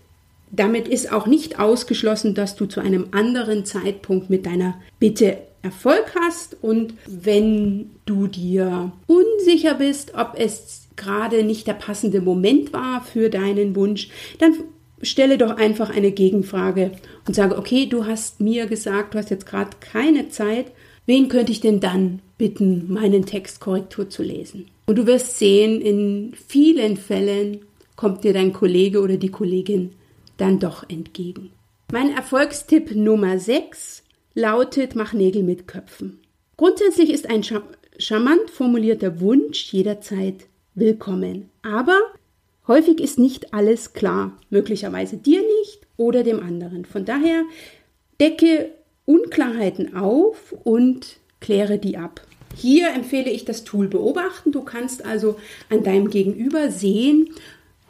damit 0.50 0.88
ist 0.88 1.12
auch 1.12 1.26
nicht 1.26 1.58
ausgeschlossen, 1.58 2.34
dass 2.34 2.56
du 2.56 2.66
zu 2.66 2.80
einem 2.80 3.08
anderen 3.12 3.64
Zeitpunkt 3.64 4.30
mit 4.30 4.46
deiner 4.46 4.74
Bitte 4.98 5.38
Erfolg 5.62 6.14
hast. 6.20 6.56
Und 6.62 6.94
wenn 7.06 7.90
du 8.06 8.26
dir 8.26 8.92
unsicher 9.06 9.74
bist, 9.74 10.14
ob 10.14 10.34
es 10.36 10.88
gerade 10.96 11.42
nicht 11.42 11.66
der 11.66 11.74
passende 11.74 12.20
Moment 12.20 12.72
war 12.72 13.02
für 13.02 13.28
deinen 13.28 13.76
Wunsch, 13.76 14.08
dann 14.38 14.54
stelle 15.02 15.38
doch 15.38 15.56
einfach 15.56 15.90
eine 15.90 16.10
Gegenfrage 16.10 16.92
und 17.26 17.34
sage, 17.34 17.58
okay, 17.58 17.86
du 17.86 18.06
hast 18.06 18.40
mir 18.40 18.66
gesagt, 18.66 19.14
du 19.14 19.18
hast 19.18 19.30
jetzt 19.30 19.46
gerade 19.46 19.70
keine 19.80 20.28
Zeit, 20.30 20.72
wen 21.04 21.28
könnte 21.28 21.52
ich 21.52 21.60
denn 21.60 21.80
dann 21.80 22.20
bitten, 22.38 22.92
meinen 22.92 23.26
Text 23.26 23.60
Korrektur 23.60 24.08
zu 24.08 24.22
lesen? 24.22 24.66
Und 24.86 24.96
du 24.96 25.06
wirst 25.06 25.38
sehen, 25.38 25.80
in 25.80 26.34
vielen 26.34 26.96
Fällen 26.96 27.64
kommt 27.96 28.24
dir 28.24 28.32
dein 28.32 28.52
Kollege 28.52 29.00
oder 29.00 29.16
die 29.16 29.30
Kollegin 29.30 29.92
dann 30.36 30.58
doch 30.58 30.88
entgegen. 30.88 31.50
Mein 31.92 32.14
Erfolgstipp 32.14 32.94
Nummer 32.94 33.38
6 33.38 34.02
lautet, 34.34 34.94
mach 34.94 35.12
Nägel 35.12 35.42
mit 35.42 35.66
Köpfen. 35.66 36.18
Grundsätzlich 36.56 37.10
ist 37.10 37.28
ein 37.28 37.42
charmant 37.98 38.50
formulierter 38.50 39.20
Wunsch 39.20 39.72
jederzeit 39.72 40.46
willkommen. 40.74 41.50
Aber 41.62 41.98
häufig 42.66 43.00
ist 43.00 43.18
nicht 43.18 43.54
alles 43.54 43.92
klar. 43.92 44.36
Möglicherweise 44.50 45.16
dir 45.16 45.40
nicht 45.40 45.86
oder 45.96 46.22
dem 46.22 46.40
anderen. 46.40 46.84
Von 46.84 47.04
daher 47.04 47.44
decke 48.20 48.70
Unklarheiten 49.04 49.96
auf 49.96 50.54
und 50.64 51.18
kläre 51.46 51.78
die 51.78 51.96
ab. 51.96 52.20
Hier 52.56 52.92
empfehle 52.92 53.30
ich 53.30 53.44
das 53.44 53.62
Tool 53.62 53.86
beobachten. 53.86 54.50
Du 54.50 54.62
kannst 54.62 55.06
also 55.06 55.36
an 55.70 55.84
deinem 55.84 56.10
Gegenüber 56.10 56.72
sehen, 56.72 57.30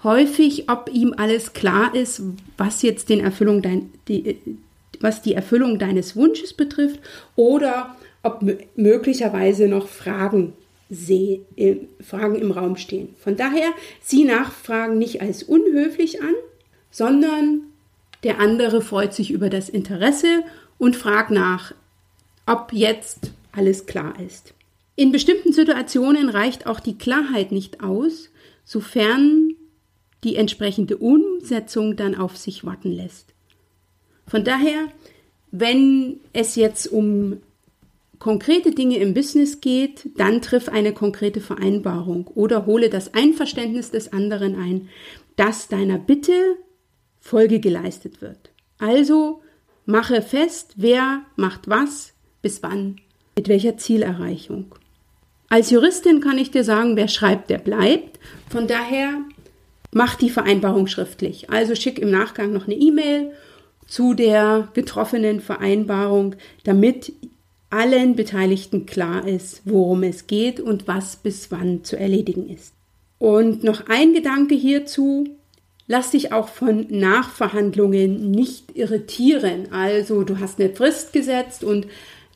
häufig, 0.05 0.69
ob 0.69 0.90
ihm 0.92 1.14
alles 1.16 1.55
klar 1.55 1.95
ist, 1.95 2.21
was 2.59 2.83
jetzt 2.83 3.09
den 3.09 3.21
Erfüllung 3.21 3.62
dein, 3.62 3.92
die, 4.09 4.37
was 5.01 5.23
die 5.23 5.33
Erfüllung 5.33 5.79
deines 5.79 6.16
Wunsches 6.16 6.53
betrifft 6.53 7.01
oder 7.35 7.97
ob 8.23 8.45
möglicherweise 8.77 9.69
noch 9.69 9.88
Fragen, 9.88 10.53
seh, 10.90 11.40
äh, 11.57 11.77
Fragen 12.01 12.35
im 12.35 12.51
Raum 12.51 12.77
stehen. 12.77 13.14
Von 13.19 13.37
daher 13.37 13.71
sieh 14.03 14.25
Nachfragen 14.25 14.99
nicht 14.99 15.23
als 15.23 15.42
unhöflich 15.42 16.21
an, 16.21 16.35
sondern 16.90 17.62
der 18.23 18.38
andere 18.38 18.83
freut 18.83 19.14
sich 19.14 19.31
über 19.31 19.49
das 19.49 19.71
Interesse 19.71 20.42
und 20.77 20.95
fragt 20.95 21.31
nach, 21.31 21.73
ob 22.47 22.73
jetzt 22.73 23.31
alles 23.57 23.87
klar 23.87 24.19
ist. 24.21 24.55
In 24.95 25.12
bestimmten 25.12 25.53
Situationen 25.53 26.29
reicht 26.29 26.66
auch 26.66 26.81
die 26.81 26.97
Klarheit 26.97 27.53
nicht 27.53 27.83
aus, 27.83 28.31
sofern 28.64 29.55
die 30.25 30.37
entsprechende 30.37 30.97
Umsetzung 30.97 31.97
dann 31.97 32.14
auf 32.14 32.37
sich 32.37 32.64
warten 32.64 32.90
lässt. 32.90 33.35
Von 34.27 34.42
daher, 34.45 34.88
wenn 35.51 36.21
es 36.33 36.57
jetzt 36.57 36.87
um 36.87 37.38
konkrete 38.19 38.71
Dinge 38.71 38.97
im 38.97 39.14
Business 39.14 39.61
geht, 39.61 40.09
dann 40.16 40.40
triff 40.40 40.69
eine 40.69 40.92
konkrete 40.92 41.40
Vereinbarung 41.40 42.27
oder 42.29 42.66
hole 42.66 42.88
das 42.88 43.14
Einverständnis 43.14 43.90
des 43.90 44.12
anderen 44.12 44.57
ein, 44.57 44.88
dass 45.37 45.69
deiner 45.69 45.99
Bitte 45.99 46.57
Folge 47.21 47.61
geleistet 47.61 48.23
wird. 48.23 48.51
Also 48.79 49.42
mache 49.85 50.23
fest, 50.23 50.75
wer 50.77 51.23
macht 51.37 51.69
was, 51.69 52.14
bis 52.42 52.62
wann, 52.62 52.97
mit 53.37 53.49
welcher 53.49 53.77
Zielerreichung. 53.77 54.75
Als 55.49 55.70
Juristin 55.70 56.20
kann 56.20 56.38
ich 56.38 56.51
dir 56.51 56.64
sagen, 56.64 56.96
wer 56.96 57.09
schreibt, 57.09 57.51
der 57.51 57.59
bleibt. 57.59 58.18
Von 58.51 58.66
daher 58.66 59.20
mach 59.92 60.16
die 60.16 60.31
Vereinbarung 60.31 60.87
schriftlich. 60.87 61.51
Also 61.51 61.75
schick 61.75 61.99
im 61.99 62.11
Nachgang 62.11 62.53
noch 62.53 62.66
eine 62.66 62.75
E-Mail 62.75 63.33
zu 63.87 64.14
der 64.14 64.68
getroffenen 64.75 65.40
Vereinbarung, 65.40 66.35
damit 66.64 67.12
allen 67.70 68.16
Beteiligten 68.16 68.87
klar 68.87 69.29
ist, 69.29 69.62
worum 69.64 70.03
es 70.03 70.27
geht 70.27 70.59
und 70.59 70.88
was 70.88 71.16
bis 71.16 71.51
wann 71.51 71.85
zu 71.85 71.96
erledigen 71.96 72.49
ist. 72.49 72.72
Und 73.18 73.64
noch 73.64 73.87
ein 73.88 74.12
Gedanke 74.12 74.55
hierzu. 74.55 75.29
Lass 75.87 76.11
dich 76.11 76.33
auch 76.33 76.49
von 76.49 76.87
Nachverhandlungen 76.88 78.31
nicht 78.31 78.77
irritieren. 78.77 79.72
Also 79.72 80.25
du 80.25 80.40
hast 80.40 80.59
eine 80.59 80.70
Frist 80.70 81.12
gesetzt 81.12 81.62
und 81.62 81.87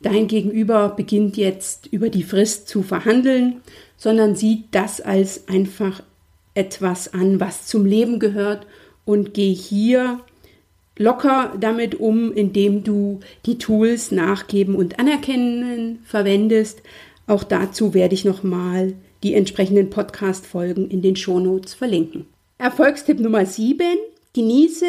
dein 0.01 0.27
Gegenüber 0.27 0.89
beginnt 0.89 1.37
jetzt 1.37 1.87
über 1.87 2.09
die 2.09 2.23
Frist 2.23 2.67
zu 2.67 2.83
verhandeln, 2.83 3.61
sondern 3.97 4.35
sieht 4.35 4.65
das 4.71 5.01
als 5.01 5.47
einfach 5.47 6.03
etwas 6.53 7.13
an, 7.13 7.39
was 7.39 7.67
zum 7.67 7.85
Leben 7.85 8.19
gehört 8.19 8.67
und 9.05 9.33
geh 9.33 9.53
hier 9.53 10.19
locker 10.97 11.53
damit 11.59 11.99
um, 11.99 12.33
indem 12.33 12.83
du 12.83 13.19
die 13.45 13.57
Tools 13.57 14.11
nachgeben 14.11 14.75
und 14.75 14.99
anerkennen 14.99 15.99
verwendest. 16.03 16.81
Auch 17.27 17.43
dazu 17.43 17.93
werde 17.93 18.13
ich 18.13 18.25
nochmal 18.25 18.93
die 19.23 19.33
entsprechenden 19.33 19.89
Podcast-Folgen 19.89 20.89
in 20.89 21.01
den 21.01 21.15
Shownotes 21.15 21.73
verlinken. 21.73 22.25
Erfolgstipp 22.57 23.19
Nummer 23.19 23.45
7. 23.45 23.85
Genieße 24.33 24.85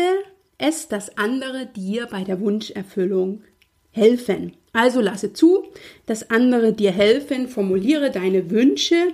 es, 0.58 0.88
dass 0.88 1.16
andere 1.16 1.66
dir 1.66 2.06
bei 2.10 2.24
der 2.24 2.40
Wunscherfüllung 2.40 3.42
helfen. 3.90 4.52
Also 4.72 5.00
lasse 5.00 5.32
zu, 5.32 5.64
dass 6.06 6.30
andere 6.30 6.72
dir 6.72 6.92
helfen, 6.92 7.48
formuliere 7.48 8.10
deine 8.10 8.50
Wünsche, 8.50 9.12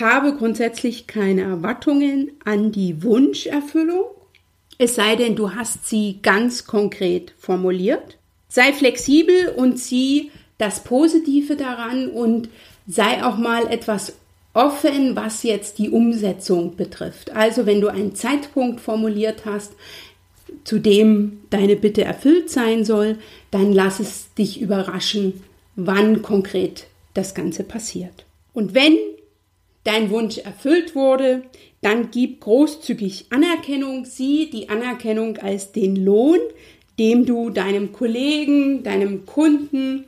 habe 0.00 0.34
grundsätzlich 0.34 1.06
keine 1.06 1.42
Erwartungen 1.42 2.32
an 2.44 2.72
die 2.72 3.02
Wunscherfüllung 3.02 4.04
es 4.78 4.94
sei 4.94 5.16
denn, 5.16 5.36
du 5.36 5.54
hast 5.54 5.88
sie 5.88 6.18
ganz 6.22 6.66
konkret 6.66 7.32
formuliert. 7.38 8.18
Sei 8.48 8.72
flexibel 8.72 9.48
und 9.56 9.78
sieh 9.78 10.30
das 10.58 10.84
Positive 10.84 11.56
daran 11.56 12.08
und 12.08 12.48
sei 12.86 13.24
auch 13.24 13.36
mal 13.38 13.66
etwas 13.68 14.14
offen, 14.52 15.16
was 15.16 15.42
jetzt 15.42 15.78
die 15.78 15.90
Umsetzung 15.90 16.76
betrifft. 16.76 17.30
Also 17.30 17.66
wenn 17.66 17.80
du 17.80 17.88
einen 17.88 18.14
Zeitpunkt 18.14 18.80
formuliert 18.80 19.44
hast, 19.44 19.72
zu 20.64 20.78
dem 20.78 21.40
deine 21.50 21.76
Bitte 21.76 22.04
erfüllt 22.04 22.50
sein 22.50 22.84
soll, 22.84 23.18
dann 23.56 23.72
lass 23.72 24.00
es 24.00 24.34
dich 24.34 24.60
überraschen, 24.60 25.42
wann 25.76 26.20
konkret 26.20 26.88
das 27.14 27.34
Ganze 27.34 27.64
passiert. 27.64 28.26
Und 28.52 28.74
wenn 28.74 28.96
dein 29.82 30.10
Wunsch 30.10 30.38
erfüllt 30.38 30.94
wurde, 30.94 31.42
dann 31.80 32.10
gib 32.10 32.40
großzügig 32.40 33.26
Anerkennung, 33.30 34.04
sieh 34.04 34.50
die 34.50 34.68
Anerkennung 34.68 35.38
als 35.38 35.72
den 35.72 35.96
Lohn, 35.96 36.38
dem 36.98 37.24
du 37.24 37.48
deinem 37.48 37.92
Kollegen, 37.92 38.82
deinem 38.82 39.24
Kunden, 39.24 40.04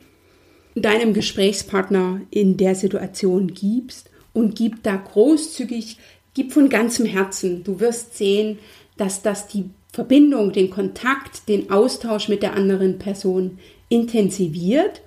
deinem 0.75 1.13
Gesprächspartner 1.13 2.21
in 2.29 2.57
der 2.57 2.75
Situation 2.75 3.47
gibst 3.53 4.11
und 4.33 4.55
gib 4.55 4.83
da 4.83 4.95
großzügig, 4.95 5.97
gib 6.35 6.51
von 6.51 6.69
ganzem 6.69 7.07
Herzen. 7.07 7.63
Du 7.63 7.79
wirst 7.79 8.15
sehen, 8.15 8.59
dass 8.97 9.23
das 9.23 9.47
die 9.47 9.65
Verbindung, 9.91 10.51
den 10.51 10.69
Kontakt, 10.69 11.47
den 11.49 11.71
Austausch 11.71 12.29
mit 12.29 12.43
der 12.43 12.53
anderen 12.53 12.99
Person 12.99 13.57
intensiviert 13.89 15.01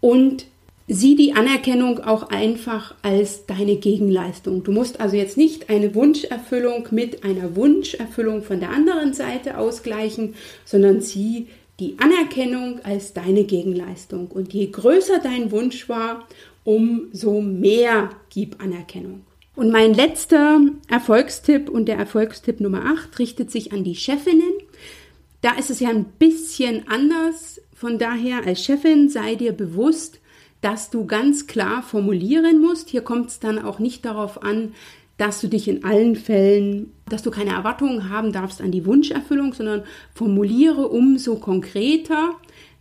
und 0.00 0.46
sieh 0.88 1.16
die 1.16 1.32
Anerkennung 1.32 2.00
auch 2.00 2.30
einfach 2.30 2.94
als 3.02 3.46
deine 3.46 3.76
Gegenleistung. 3.76 4.62
Du 4.62 4.72
musst 4.72 5.00
also 5.00 5.16
jetzt 5.16 5.36
nicht 5.36 5.68
eine 5.68 5.94
Wunscherfüllung 5.94 6.88
mit 6.90 7.24
einer 7.24 7.56
Wunscherfüllung 7.56 8.42
von 8.42 8.60
der 8.60 8.70
anderen 8.70 9.12
Seite 9.12 9.58
ausgleichen, 9.58 10.34
sondern 10.64 11.00
sieh 11.00 11.48
die 11.80 11.96
Anerkennung 11.98 12.80
als 12.84 13.12
deine 13.12 13.44
Gegenleistung. 13.44 14.28
Und 14.28 14.52
je 14.52 14.68
größer 14.68 15.18
dein 15.22 15.50
Wunsch 15.50 15.88
war, 15.88 16.26
umso 16.64 17.40
mehr 17.40 18.10
gib 18.30 18.62
Anerkennung. 18.62 19.22
Und 19.56 19.72
mein 19.72 19.94
letzter 19.94 20.60
Erfolgstipp 20.88 21.70
und 21.70 21.86
der 21.86 21.96
Erfolgstipp 21.96 22.60
Nummer 22.60 22.84
8 22.84 23.18
richtet 23.18 23.50
sich 23.50 23.72
an 23.72 23.84
die 23.84 23.94
Chefinnen. 23.94 24.52
Da 25.40 25.54
ist 25.54 25.70
es 25.70 25.80
ja 25.80 25.88
ein 25.88 26.04
bisschen 26.04 26.86
anders. 26.88 27.60
Von 27.74 27.98
daher 27.98 28.46
als 28.46 28.62
Chefin 28.62 29.08
sei 29.08 29.34
dir 29.34 29.52
bewusst, 29.52 30.20
dass 30.60 30.90
du 30.90 31.06
ganz 31.06 31.46
klar 31.46 31.82
formulieren 31.82 32.60
musst. 32.60 32.90
Hier 32.90 33.00
kommt 33.00 33.30
es 33.30 33.40
dann 33.40 33.58
auch 33.58 33.78
nicht 33.78 34.04
darauf 34.04 34.42
an, 34.42 34.74
dass 35.16 35.40
du 35.40 35.48
dich 35.48 35.68
in 35.68 35.84
allen 35.84 36.16
Fällen, 36.16 36.92
dass 37.08 37.22
du 37.22 37.30
keine 37.30 37.52
Erwartungen 37.52 38.10
haben 38.10 38.32
darfst 38.32 38.60
an 38.60 38.72
die 38.72 38.84
Wunscherfüllung, 38.84 39.54
sondern 39.54 39.84
formuliere 40.14 40.88
umso 40.88 41.36
konkreter, 41.36 42.32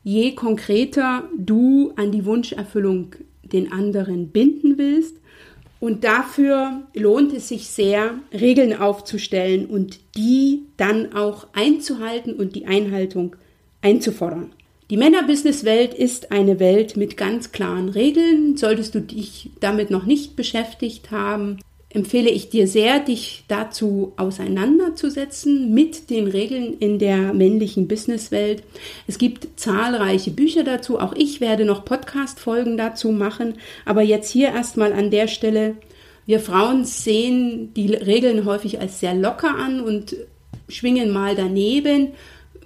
je 0.04 0.36
konkreter 0.36 1.30
du 1.38 1.94
an 1.96 2.12
die 2.12 2.26
Wunscherfüllung 2.26 3.16
den 3.44 3.72
anderen 3.72 4.30
binden 4.30 4.78
willst. 4.78 5.16
Und 5.86 6.04
dafür 6.04 6.82
lohnt 6.96 7.32
es 7.32 7.48
sich 7.48 7.68
sehr, 7.68 8.16
Regeln 8.34 8.76
aufzustellen 8.76 9.68
und 9.68 10.00
die 10.18 10.64
dann 10.78 11.14
auch 11.14 11.46
einzuhalten 11.54 12.34
und 12.34 12.56
die 12.56 12.66
Einhaltung 12.66 13.36
einzufordern. 13.84 14.52
Die 14.90 14.98
Männerbusiness-Welt 14.98 15.94
ist 15.94 16.32
eine 16.32 16.60
Welt 16.60 16.98
mit 16.98 17.18
ganz 17.18 17.52
klaren 17.52 17.90
Regeln. 17.90 18.58
Solltest 18.58 18.96
du 18.96 19.00
dich 19.00 19.52
damit 19.60 19.92
noch 19.92 20.08
nicht 20.08 20.36
beschäftigt 20.36 21.12
haben, 21.12 21.60
empfehle 21.96 22.30
ich 22.30 22.50
dir 22.50 22.68
sehr, 22.68 23.00
dich 23.00 23.46
dazu 23.48 24.12
auseinanderzusetzen 24.18 25.74
mit 25.74 26.10
den 26.10 26.28
Regeln 26.28 26.78
in 26.78 27.00
der 27.00 27.34
männlichen 27.34 27.88
Businesswelt. 27.88 28.64
Es 29.08 29.18
gibt 29.18 29.60
zahlreiche 29.60 30.32
Bücher 30.32 30.66
dazu. 30.66 31.00
Auch 31.00 31.14
ich 31.14 31.40
werde 31.40 31.64
noch 31.64 31.86
Podcast-Folgen 31.86 32.76
dazu 32.76 33.12
machen. 33.12 33.56
Aber 33.86 34.02
jetzt 34.02 34.30
hier 34.30 34.50
erstmal 34.50 34.92
an 34.92 35.10
der 35.10 35.28
Stelle. 35.28 35.76
Wir 36.26 36.42
Frauen 36.42 36.84
sehen 36.84 37.74
die 37.76 37.94
Regeln 37.94 38.44
häufig 38.44 38.82
als 38.82 39.00
sehr 39.00 39.14
locker 39.14 39.56
an 39.56 39.80
und 39.80 40.18
schwingen 40.68 41.14
mal 41.14 41.34
daneben. 41.36 42.10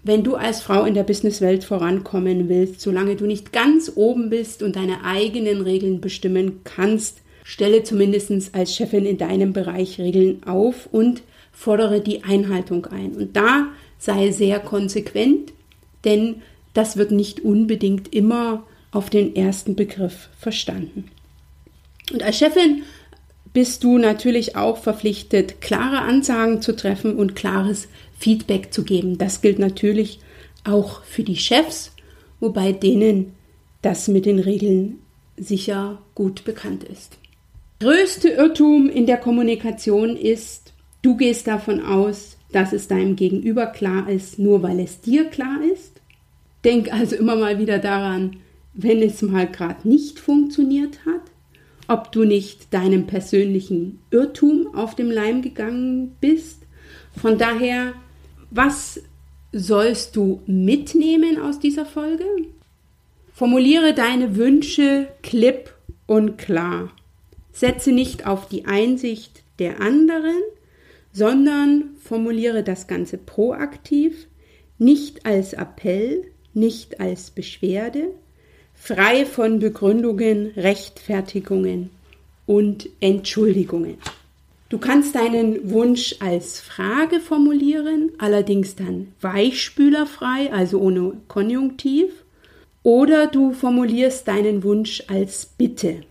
Wenn 0.02 0.24
du 0.24 0.36
als 0.36 0.62
Frau 0.62 0.86
in 0.86 0.96
der 0.96 1.04
Businesswelt 1.04 1.63
vorankommen 1.63 2.50
willst, 2.50 2.82
solange 2.82 3.15
du 3.15 3.26
nicht 3.26 3.54
ganz 3.54 3.92
oben 3.96 4.32
bist 4.32 4.63
und 4.63 4.76
deine 4.76 5.04
eigenen 5.04 5.62
Regeln 5.62 6.02
bestimmen 6.02 6.62
kannst, 6.63 7.22
stelle 7.49 7.81
zumindest 7.81 8.53
als 8.53 8.75
Chefin 8.75 9.07
in 9.07 9.17
deinem 9.17 9.53
Bereich 9.53 9.99
Regeln 9.99 10.43
auf 10.45 10.88
und 10.91 11.23
fordere 11.51 11.99
die 11.99 12.23
Einhaltung 12.23 12.85
ein. 12.85 13.13
Und 13.13 13.35
da 13.35 13.69
sei 13.97 14.29
sehr 14.31 14.59
konsequent, 14.59 15.51
denn 16.05 16.43
das 16.75 16.95
wird 16.95 17.09
nicht 17.09 17.39
unbedingt 17.39 18.13
immer 18.13 18.67
auf 18.91 19.09
den 19.09 19.35
ersten 19.35 19.75
Begriff 19.75 20.29
verstanden. 20.38 21.05
Und 22.13 22.21
als 22.21 22.38
Chefin 22.38 22.83
bist 23.51 23.83
du 23.83 23.97
natürlich 23.97 24.55
auch 24.55 24.77
verpflichtet, 24.77 25.59
klare 25.59 26.01
Ansagen 26.03 26.62
zu 26.62 26.75
treffen 26.75 27.15
und 27.15 27.35
klares 27.35 27.88
Feedback 28.19 28.71
zu 28.71 28.83
geben. 28.83 29.17
Das 29.17 29.41
gilt 29.41 29.57
natürlich 29.57 30.19
auch 30.65 31.03
für 31.03 31.23
die 31.23 31.38
Chefs, 31.38 31.93
wobei 32.39 32.73
denen 32.73 33.33
das 33.81 34.07
mit 34.07 34.27
den 34.27 34.38
Regeln 34.38 34.99
sicher 35.35 35.99
gut 36.13 36.43
bekannt 36.43 36.83
ist 36.83 37.18
größte 37.80 38.30
Irrtum 38.30 38.89
in 38.89 39.06
der 39.06 39.18
Kommunikation 39.18 40.15
ist, 40.18 40.74
du 41.02 41.15
gehst 41.15 41.48
davon 41.48 41.82
aus, 41.82 42.38
dass 42.52 42.74
es 42.74 42.88
deinem 42.88 43.15
Gegenüber 43.15 43.68
klar 43.68 44.10
ist, 44.10 44.39
nur 44.39 44.63
weil 44.63 44.80
es 44.80 45.02
dir 45.02 45.26
klar 45.26 45.60
ist. 45.74 46.02
Denk 46.63 46.92
also 46.92 47.15
immer 47.15 47.36
mal 47.36 47.58
wieder 47.58 47.80
daran, 47.80 48.38
wenn 48.74 49.02
es 49.02 49.22
mal 49.22 49.48
gerade 49.48 49.88
nicht 49.88 50.20
funktioniert 50.20 51.00
hat, 51.06 51.22
ob 51.88 52.12
du 52.12 52.24
nicht 52.24 52.74
deinem 52.74 53.08
persönlichen 53.08 54.00
Irrtum 54.12 54.76
auf 54.76 54.96
dem 54.96 55.10
Leim 55.10 55.42
gegangen 55.42 56.15
bist. 56.20 56.63
Von 57.20 57.38
daher, 57.38 57.94
was 58.52 59.02
sollst 59.52 60.15
du 60.15 60.42
mitnehmen 60.46 61.39
aus 61.39 61.60
dieser 61.60 61.86
Folge? 61.86 62.26
Formuliere 63.34 63.94
deine 63.94 64.36
Wünsche 64.36 65.08
klipp 65.24 65.74
und 66.08 66.38
klar. 66.38 66.92
Setze 67.60 67.91
nicht 67.91 68.26
auf 68.26 68.48
die 68.48 68.67
Einsicht 68.67 69.43
der 69.60 69.82
anderen, 69.82 70.41
sondern 71.12 71.89
formuliere 72.02 72.63
das 72.63 72.88
Ganze 72.88 73.17
proaktiv, 73.17 74.28
nicht 74.78 75.26
als 75.26 75.52
Appell, 75.52 76.24
nicht 76.54 77.02
als 77.02 77.32
Beschwerde, 77.32 78.13
frei 78.74 79.26
von 79.26 79.60
Begründungen, 79.60 80.52
Rechtfertigungen 80.56 81.89
und 82.45 82.88
Entschuldigungen. 83.02 83.98
Du 84.69 84.78
kannst 84.78 85.15
deinen 85.15 85.69
Wunsch 85.69 86.15
als 86.22 86.62
Frage 86.62 87.19
formulieren, 87.19 88.13
allerdings 88.19 88.78
dann 88.78 89.10
weichspülerfrei, 89.19 90.54
also 90.54 90.80
ohne 90.80 91.17
Konjunktiv, 91.28 92.24
oder 92.84 93.28
du 93.28 93.52
formulierst 93.52 94.26
deinen 94.30 94.63
Wunsch 94.63 95.04
als 95.10 95.45
Bitte. 95.58 96.04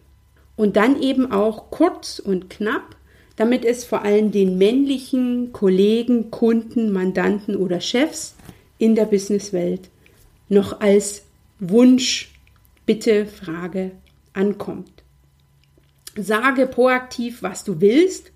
Und 0.59 0.77
dann 0.77 1.01
eben 1.01 1.31
auch 1.31 1.71
kurz 1.71 2.18
und 2.18 2.51
knapp, 2.51 2.97
damit 3.37 3.64
es 3.64 3.85
vor 3.85 4.03
allem 4.03 4.33
den 4.33 4.59
männlichen 4.59 5.53
Kollegen, 5.53 6.33
Kunden, 6.33 6.90
Mandanten 6.92 7.55
oder 7.55 7.81
Chefs 7.81 8.35
in 8.77 8.97
der 8.97 9.05
Businesswelt 9.07 9.88
noch 10.49 10.81
als 10.81 11.23
Wunsch, 11.61 12.35
Bitte, 12.87 13.27
Frage 13.27 13.92
ankommt. 14.33 15.05
Sage 16.16 16.66
proaktiv, 16.66 17.42
was 17.42 17.62
du 17.62 17.81
willst 17.81 18.33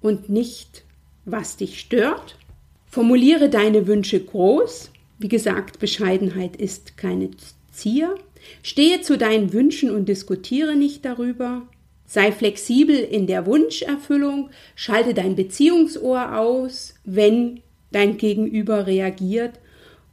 und 0.00 0.30
nicht, 0.30 0.84
was 1.26 1.58
dich 1.58 1.78
stört. 1.78 2.38
Formuliere 2.86 3.50
deine 3.50 3.86
Wünsche 3.86 4.24
groß. 4.24 4.92
Wie 5.18 5.28
gesagt, 5.28 5.78
Bescheidenheit 5.78 6.56
ist 6.56 6.96
keine 6.96 7.30
Zier. 7.70 8.14
Stehe 8.62 9.00
zu 9.00 9.18
deinen 9.18 9.52
Wünschen 9.52 9.90
und 9.90 10.08
diskutiere 10.08 10.76
nicht 10.76 11.04
darüber. 11.04 11.62
Sei 12.06 12.32
flexibel 12.32 12.96
in 12.96 13.26
der 13.26 13.46
Wunscherfüllung, 13.46 14.50
schalte 14.74 15.14
dein 15.14 15.36
Beziehungsohr 15.36 16.38
aus, 16.38 16.94
wenn 17.04 17.60
dein 17.92 18.16
Gegenüber 18.16 18.86
reagiert 18.86 19.60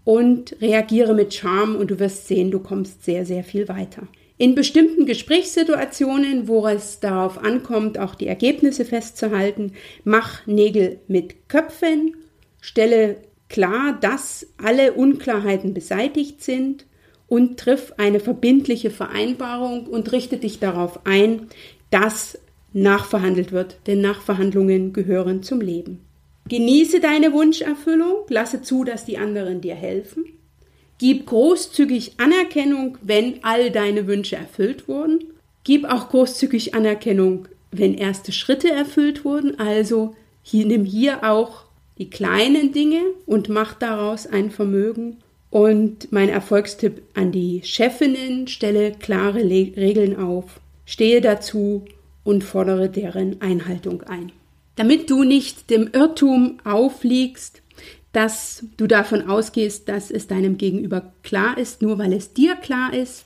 und 0.03 0.55
reagiere 0.61 1.13
mit 1.13 1.33
Charme 1.33 1.75
und 1.75 1.91
du 1.91 1.99
wirst 1.99 2.27
sehen, 2.27 2.51
du 2.51 2.59
kommst 2.59 3.03
sehr, 3.03 3.25
sehr 3.25 3.43
viel 3.43 3.67
weiter. 3.67 4.07
In 4.37 4.53
bestimmten 4.53 5.07
Gesprächssituationen, 5.07 6.47
wo 6.47 6.67
es 6.67 6.99
darauf 6.99 7.43
ankommt, 7.43 7.97
auch 7.97 8.13
die 8.13 8.27
Ergebnisse 8.27 8.85
festzuhalten, 8.85 9.73
mach 10.03 10.45
Nägel 10.45 10.99
mit 11.07 11.49
Köpfen, 11.49 12.15
stelle 12.61 13.17
klar, 13.49 13.97
dass 13.99 14.45
alle 14.63 14.93
Unklarheiten 14.93 15.73
beseitigt 15.73 16.43
sind 16.43 16.85
und 17.27 17.59
triff 17.59 17.93
eine 17.97 18.19
verbindliche 18.19 18.89
Vereinbarung 18.89 19.87
und 19.87 20.11
richte 20.11 20.37
dich 20.37 20.59
darauf 20.59 21.05
ein, 21.05 21.47
dass 21.89 22.39
nachverhandelt 22.73 23.51
wird, 23.51 23.77
denn 23.87 24.01
Nachverhandlungen 24.01 24.93
gehören 24.93 25.43
zum 25.43 25.61
Leben. 25.61 25.99
Genieße 26.47 26.99
deine 26.99 27.33
Wunscherfüllung, 27.33 28.25
lasse 28.29 28.61
zu, 28.61 28.83
dass 28.83 29.05
die 29.05 29.17
anderen 29.17 29.61
dir 29.61 29.75
helfen. 29.75 30.25
Gib 30.97 31.25
großzügig 31.25 32.13
Anerkennung, 32.17 32.97
wenn 33.01 33.43
all 33.43 33.71
deine 33.71 34.07
Wünsche 34.07 34.35
erfüllt 34.35 34.87
wurden. 34.87 35.25
Gib 35.63 35.85
auch 35.85 36.09
großzügig 36.09 36.73
Anerkennung, 36.73 37.47
wenn 37.71 37.93
erste 37.93 38.31
Schritte 38.31 38.71
erfüllt 38.71 39.25
wurden. 39.25 39.59
Also 39.59 40.15
hier, 40.41 40.65
nimm 40.65 40.85
hier 40.85 41.23
auch 41.23 41.65
die 41.97 42.09
kleinen 42.09 42.71
Dinge 42.71 43.01
und 43.25 43.49
mach 43.49 43.73
daraus 43.73 44.25
ein 44.25 44.49
Vermögen. 44.49 45.17
Und 45.49 46.11
mein 46.11 46.29
Erfolgstipp 46.29 47.01
an 47.13 47.31
die 47.31 47.61
Chefinnen, 47.63 48.47
stelle 48.47 48.91
klare 48.91 49.41
Le 49.41 49.71
Regeln 49.75 50.17
auf, 50.17 50.59
stehe 50.85 51.21
dazu 51.21 51.85
und 52.23 52.43
fordere 52.43 52.89
deren 52.89 53.41
Einhaltung 53.41 54.03
ein. 54.03 54.31
Damit 54.75 55.09
du 55.09 55.23
nicht 55.23 55.69
dem 55.69 55.89
Irrtum 55.93 56.59
aufliegst, 56.63 57.61
dass 58.11 58.65
du 58.77 58.87
davon 58.87 59.29
ausgehst, 59.29 59.87
dass 59.89 60.11
es 60.11 60.27
deinem 60.27 60.57
Gegenüber 60.57 61.13
klar 61.23 61.57
ist, 61.57 61.81
nur 61.81 61.97
weil 61.97 62.13
es 62.13 62.33
dir 62.33 62.55
klar 62.55 62.93
ist. 62.93 63.25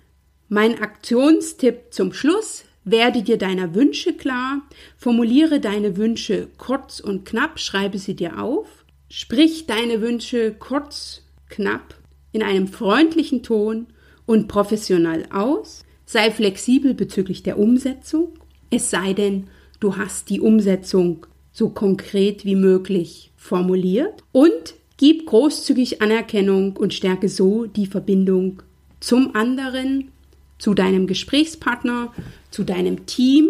Mein 0.50 0.82
Aktionstipp 0.82 1.92
zum 1.92 2.14
Schluss. 2.14 2.66
Werde 2.84 3.22
dir 3.22 3.38
deiner 3.38 3.76
Wünsche 3.76 4.14
klar, 4.14 4.64
formuliere 4.98 5.60
deine 5.60 5.98
Wünsche 5.98 6.48
kurz 6.58 7.00
und 7.00 7.26
knapp, 7.26 7.60
schreibe 7.60 8.00
sie 8.00 8.16
dir 8.16 8.42
auf, 8.42 8.68
sprich 9.08 9.68
deine 9.68 10.02
Wünsche 10.02 10.52
kurz, 10.58 11.22
knapp, 11.48 11.94
in 12.32 12.44
einem 12.44 12.68
freundlichen 12.68 13.44
Ton 13.44 13.88
und 14.26 14.48
professionell 14.48 15.26
aus, 15.32 15.84
sei 16.06 16.32
flexibel 16.32 16.94
bezüglich 16.94 17.44
der 17.44 17.60
Umsetzung, 17.60 18.30
es 18.70 18.90
sei 18.90 19.14
denn, 19.14 19.48
du 19.80 19.98
hast 19.98 20.30
die 20.30 20.40
Umsetzung 20.40 21.26
so 21.52 21.70
konkret 21.70 22.46
wie 22.46 22.56
möglich 22.56 23.32
formuliert 23.36 24.24
und 24.32 24.76
gib 24.98 25.26
großzügig 25.26 26.02
Anerkennung 26.02 26.78
und 26.78 26.94
stärke 26.94 27.28
so 27.28 27.66
die 27.66 27.88
Verbindung 27.88 28.62
zum 29.00 29.36
anderen, 29.36 30.12
zu 30.58 30.74
deinem 30.74 31.08
Gesprächspartner, 31.08 32.14
zu 32.52 32.64
deinem 32.64 33.06
Team 33.08 33.48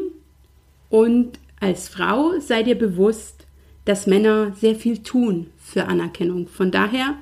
und 0.90 1.40
als 1.60 1.90
Frau 1.90 2.40
sei 2.40 2.64
dir 2.64 2.76
bewusst, 2.76 3.46
dass 3.86 4.08
Männer 4.08 4.54
sehr 4.56 4.76
viel 4.76 5.00
tun 5.00 5.48
für 5.58 5.86
Anerkennung. 5.86 6.48
Von 6.48 6.72
daher 6.72 7.18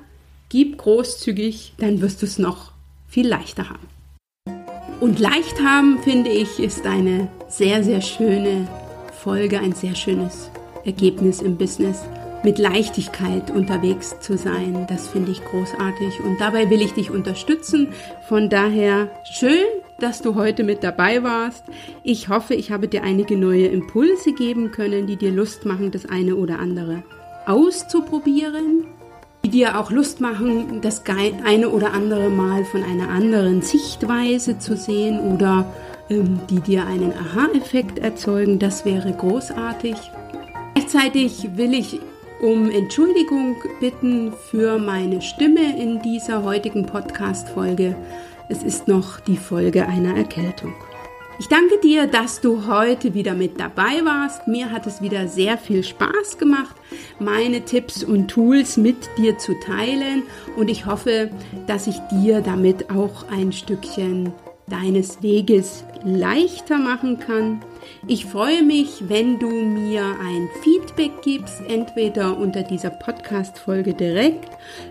gib 0.50 0.76
großzügig, 0.78 1.74
dann 1.78 2.02
wirst 2.02 2.20
du 2.20 2.26
es 2.26 2.38
noch 2.38 2.72
viel 3.08 3.26
leichter 3.26 3.70
haben. 3.70 3.88
Und 5.00 5.18
leicht 5.18 5.62
haben, 5.62 5.98
finde 6.02 6.28
ich, 6.28 6.58
ist 6.58 6.84
eine 6.84 7.28
sehr, 7.48 7.82
sehr 7.82 8.02
schöne 8.02 8.68
Folge, 9.22 9.60
ein 9.60 9.72
sehr 9.72 9.94
schönes 9.94 10.50
Ergebnis 10.84 11.40
im 11.40 11.56
Business 11.56 12.02
mit 12.42 12.58
Leichtigkeit 12.58 13.50
unterwegs 13.50 14.18
zu 14.20 14.36
sein. 14.36 14.86
Das 14.88 15.08
finde 15.08 15.30
ich 15.30 15.44
großartig 15.44 16.20
und 16.20 16.40
dabei 16.40 16.68
will 16.68 16.82
ich 16.82 16.92
dich 16.94 17.10
unterstützen. 17.10 17.88
Von 18.28 18.50
daher 18.50 19.10
schön, 19.32 19.64
dass 20.00 20.20
du 20.20 20.34
heute 20.34 20.64
mit 20.64 20.82
dabei 20.82 21.22
warst. 21.22 21.64
Ich 22.02 22.28
hoffe, 22.28 22.54
ich 22.54 22.70
habe 22.70 22.88
dir 22.88 23.04
einige 23.04 23.36
neue 23.36 23.66
Impulse 23.66 24.32
geben 24.32 24.70
können, 24.70 25.06
die 25.06 25.16
dir 25.16 25.30
Lust 25.30 25.64
machen, 25.64 25.90
das 25.90 26.06
eine 26.06 26.36
oder 26.36 26.58
andere 26.58 27.02
auszuprobieren, 27.46 28.86
die 29.44 29.50
dir 29.50 29.78
auch 29.78 29.90
Lust 29.90 30.20
machen, 30.20 30.80
das 30.80 31.02
eine 31.44 31.70
oder 31.70 31.92
andere 31.92 32.28
Mal 32.30 32.64
von 32.64 32.82
einer 32.82 33.08
anderen 33.08 33.62
Sichtweise 33.62 34.58
zu 34.58 34.76
sehen 34.76 35.20
oder 35.20 35.66
ähm, 36.08 36.40
die 36.50 36.60
dir 36.60 36.86
einen 36.86 37.12
Aha-Effekt 37.12 37.98
erzeugen. 37.98 38.58
Das 38.58 38.84
wäre 38.84 39.12
großartig. 39.12 39.96
Gleichzeitig 40.74 41.56
will 41.56 41.74
ich 41.74 42.00
um 42.40 42.70
Entschuldigung 42.70 43.56
bitten 43.80 44.32
für 44.50 44.78
meine 44.78 45.20
Stimme 45.20 45.78
in 45.78 46.02
dieser 46.02 46.42
heutigen 46.42 46.86
Podcast-Folge. 46.86 47.94
Es 48.48 48.62
ist 48.62 48.88
noch 48.88 49.20
die 49.20 49.36
Folge 49.36 49.86
einer 49.86 50.16
Erkältung. 50.16 50.74
Ich 51.40 51.48
danke 51.48 51.78
dir, 51.78 52.06
dass 52.06 52.42
du 52.42 52.66
heute 52.66 53.14
wieder 53.14 53.32
mit 53.32 53.58
dabei 53.58 54.04
warst. 54.04 54.46
Mir 54.46 54.70
hat 54.70 54.86
es 54.86 55.00
wieder 55.00 55.26
sehr 55.26 55.56
viel 55.56 55.82
Spaß 55.82 56.36
gemacht, 56.36 56.76
meine 57.18 57.64
Tipps 57.64 58.04
und 58.04 58.28
Tools 58.28 58.76
mit 58.76 59.08
dir 59.16 59.38
zu 59.38 59.58
teilen 59.58 60.24
und 60.58 60.68
ich 60.68 60.84
hoffe, 60.84 61.30
dass 61.66 61.86
ich 61.86 61.96
dir 62.12 62.42
damit 62.42 62.90
auch 62.90 63.26
ein 63.30 63.52
Stückchen 63.52 64.34
deines 64.66 65.22
Weges 65.22 65.82
leichter 66.04 66.78
machen 66.78 67.18
kann. 67.18 67.62
Ich 68.06 68.26
freue 68.26 68.62
mich, 68.62 69.08
wenn 69.08 69.38
du 69.38 69.48
mir 69.48 70.04
ein 70.22 70.50
Feedback 70.62 71.22
gibst, 71.22 71.62
entweder 71.68 72.36
unter 72.36 72.62
dieser 72.62 72.90
Podcast-Folge 72.90 73.94
direkt 73.94 74.50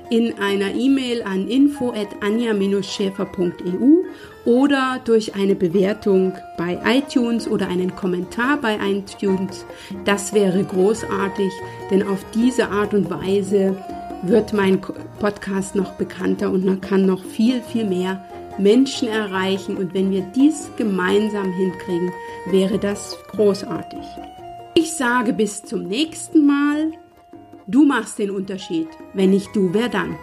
in 0.09 0.39
einer 0.39 0.73
E-Mail 0.73 1.21
an 1.21 1.47
info@anja-schäfer.eu 1.47 4.05
oder 4.49 4.99
durch 5.05 5.35
eine 5.35 5.53
Bewertung 5.53 6.33
bei 6.57 6.79
iTunes 6.83 7.47
oder 7.47 7.67
einen 7.67 7.95
Kommentar 7.95 8.57
bei 8.57 8.79
iTunes. 8.83 9.63
Das 10.05 10.33
wäre 10.33 10.63
großartig, 10.63 11.51
denn 11.91 12.01
auf 12.01 12.25
diese 12.33 12.69
Art 12.69 12.95
und 12.95 13.11
Weise 13.11 13.77
wird 14.23 14.51
mein 14.51 14.81
Podcast 15.19 15.75
noch 15.75 15.91
bekannter 15.93 16.49
und 16.49 16.65
man 16.65 16.81
kann 16.81 17.05
noch 17.05 17.23
viel, 17.23 17.61
viel 17.61 17.85
mehr 17.85 18.25
Menschen 18.57 19.07
erreichen. 19.07 19.77
Und 19.77 19.93
wenn 19.93 20.09
wir 20.09 20.21
dies 20.35 20.71
gemeinsam 20.77 21.53
hinkriegen, 21.53 22.11
wäre 22.47 22.79
das 22.79 23.19
großartig. 23.27 24.03
Ich 24.73 24.93
sage 24.93 25.31
bis 25.31 25.63
zum 25.63 25.83
nächsten 25.83 26.47
Mal. 26.47 26.93
Du 27.67 27.85
machst 27.85 28.17
den 28.17 28.31
Unterschied. 28.31 28.87
Wenn 29.13 29.29
nicht 29.29 29.55
du, 29.55 29.69
wer 29.73 29.89
dann? 29.89 30.17